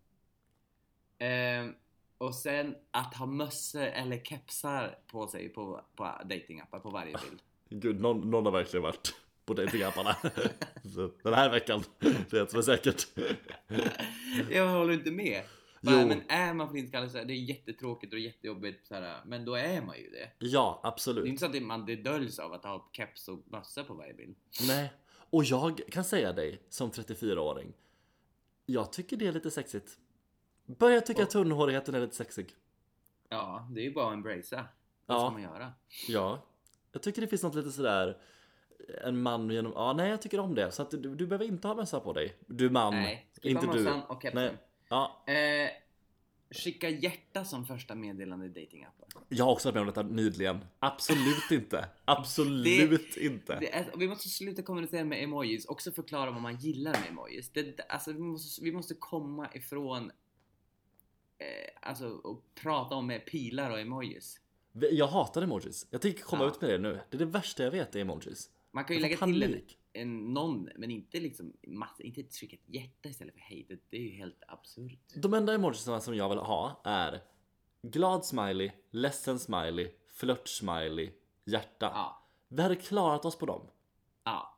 [1.20, 1.74] Ehm,
[2.18, 7.42] och sen att ha mössor eller kepsar på sig på, på datingappar på varje bild.
[7.70, 9.16] Gud, någon, någon har verkligen varit
[9.46, 10.16] på datingapparna.
[11.24, 11.84] Den här veckan,
[12.32, 13.08] vet jag säkert.
[14.52, 15.44] Jag håller inte med.
[15.82, 16.08] Bara, Jo.
[16.08, 19.82] men är man flintskallig så är det jättetråkigt och jättejobbigt så här, men då är
[19.82, 20.30] man ju det.
[20.40, 21.26] Ja, Det är absolut.
[21.26, 24.14] inte så att det, man, det döljs av att ha keps och mössa på varje
[24.14, 24.36] bild.
[24.68, 24.94] Nej.
[25.30, 27.74] Och jag kan säga dig som 34-åring.
[28.66, 29.98] Jag tycker det är lite sexigt.
[30.78, 32.56] Börjar tycka att tunnhårigheten är lite sexig.
[33.30, 34.66] Ja, det är ju bara att embracea.
[35.06, 35.22] Vad Ja.
[35.22, 35.74] ska man göra?
[36.08, 36.46] Ja.
[36.92, 38.18] Jag tycker det finns något lite sådär
[39.04, 40.72] en man genom, ja nej jag tycker om det.
[40.72, 42.36] Så att du, du behöver inte ha mössa på dig.
[42.48, 42.94] Du man.
[42.94, 43.90] Nej, inte du.
[44.08, 44.44] och kepsen.
[44.46, 44.58] Nej.
[44.90, 45.70] Ja, Eh,
[46.52, 49.08] skicka hjärta som första meddelande i datingappar.
[49.30, 50.66] jag har också varit med om detta nyligen.
[50.80, 51.86] Absolut inte.
[52.06, 53.60] Absolut inte.
[53.60, 57.50] Det är, vi måste sluta kommunicera med emojis, också förklara vad man gillar med emojis.
[57.50, 60.12] Det, alltså, vi, måste, vi måste komma ifrån
[61.82, 64.40] alltså, och prata om med pilar och emojis.
[64.92, 65.88] Jag hatar emojis.
[65.90, 66.50] Jag tänker komma Ja.
[66.50, 67.00] ut med det nu.
[67.10, 68.50] Det är det värsta jag vet är emojis.
[68.72, 69.80] Man kan ju lägga får till en, panik.
[69.94, 73.66] en någon, men inte liksom massa, inte skicka ett hjärta istället för hej.
[73.70, 75.00] Det, det är ju helt absurt.
[75.16, 77.22] De enda emojisarna som jag vill ha är
[77.82, 81.12] glad smiley, ledsen smiley, flört smiley,
[81.46, 81.92] hjärta.
[81.96, 82.26] Ja.
[82.48, 83.62] Vi hade klarat oss på dem.
[84.24, 84.58] Ja.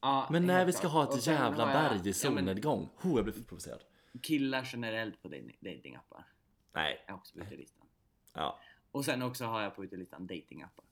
[0.00, 0.92] ja Men när vi ska klart.
[1.08, 2.88] ha ett jävla berg i ja, men solnedgång.
[2.96, 3.80] Ho, jag blir provocerad.
[4.22, 6.24] Killar generellt på dating- datingappar
[6.72, 7.04] Nej.
[7.08, 7.86] är också på utelistan.
[8.34, 8.60] Ja.
[8.90, 10.84] Och sen också har jag på utelistan datingappar.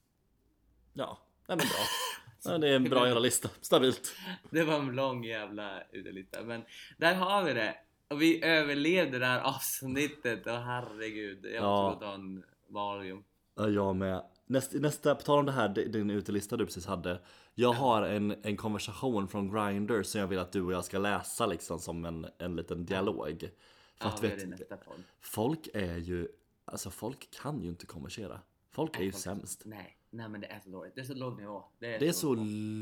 [0.93, 1.18] Ja.
[1.49, 1.77] Nej men bra.
[2.45, 3.49] Ja, det är en bra jävla lista.
[3.61, 4.16] Stabilt.
[4.51, 6.43] Det var en lång jävla utelista.
[6.43, 6.64] Men
[6.97, 7.77] där har vi det.
[8.09, 10.47] Och vi överlevde det här avsnittet.
[10.47, 11.45] Och herregud.
[11.45, 11.61] Jag Ja.
[11.83, 13.24] måste gå och ta en Valium.
[13.55, 14.22] Ja, jag med.
[14.47, 17.21] Näst, nästa, på tal om det här, din utelista du precis hade.
[17.55, 20.99] Jag har en, en konversation från Grindr som jag vill att du och jag ska
[20.99, 23.41] läsa liksom som en, en liten dialog.
[23.41, 23.51] För
[24.07, 24.77] Ja, att vi gör vet, nästa
[25.21, 26.29] folk är ju,
[26.65, 28.41] alltså folk kan ju inte konversera.
[28.71, 29.63] Folk är ju Folk- sämst.
[29.65, 30.95] Nej, nej men det är så dåligt.
[30.95, 31.65] Det är så låg nivå.
[31.79, 32.35] Det är, Det är så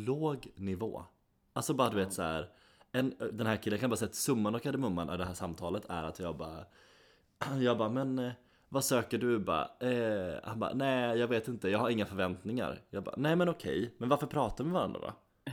[0.07, 1.05] låg nivå.
[1.53, 2.51] Alltså bara du vet så här.
[2.93, 5.85] En, den här killen, kan bara säga att summan och kardemumman av det här samtalet
[5.89, 6.65] är att jag bara
[7.61, 8.33] Jag bara men eh,
[8.75, 9.39] vad söker du?
[9.39, 12.81] Bara, eh, han bara nej jag vet inte, jag har inga förväntningar.
[12.91, 15.13] Jag bara nej men okej, men varför pratar vi med varandra då?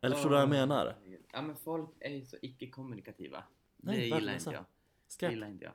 [0.00, 0.94] Eller förstår du vad jag menar?
[1.32, 3.42] Ja men folk är ju så icke-kommunikativa.
[3.76, 4.64] Nej, det gillar inte jag.
[5.20, 5.74] Det gillar inte jag.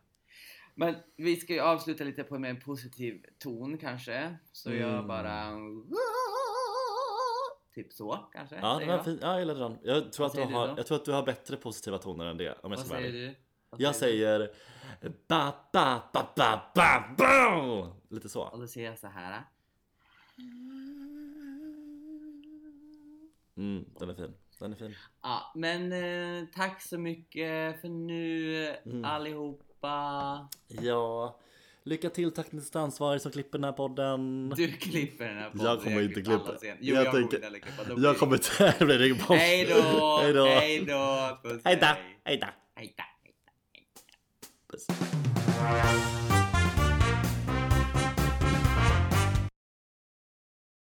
[0.75, 4.35] Men vi ska ju avsluta lite på med en positiv ton kanske.
[4.51, 5.07] Så jag Mm.
[5.07, 5.51] bara...
[7.75, 8.55] Typ så kanske.
[8.55, 9.05] Ja, säger var jag.
[9.05, 9.19] fint.
[9.21, 9.77] Ja, jag gillade den.
[9.83, 12.37] Jag tror, Vad att du har, jag tror att du har bättre positiva toner än
[12.37, 13.35] det om jag Vad ska vara säger du?
[13.77, 14.49] Jag säger
[15.27, 18.41] ba ba ba ba ba ba Lite så.
[18.43, 19.43] Och då säger jag så här.
[23.57, 24.33] Mm, den är fin.
[24.59, 24.95] Den är fin.
[25.21, 29.05] Ja, men eh, tack så mycket för nu Mm.
[29.05, 30.47] allihopa.
[30.67, 31.39] Ja,
[31.83, 34.49] lycka till tekniskt ansvarig som klipper den här podden.
[34.55, 35.65] Du klipper den här podden.
[35.65, 36.75] Jag kommer inte klipper klippa.
[36.79, 38.01] Jo, Jag jag, tänker- kommer inte klippa.
[38.01, 38.75] Jag kommer inte...
[38.79, 39.35] Det blir.
[39.37, 40.19] Hej då!
[40.21, 40.45] Hej då.
[40.45, 41.97] Hej då!
[42.25, 42.37] Hej
[42.97, 43.03] då!
[44.73, 46.22] です。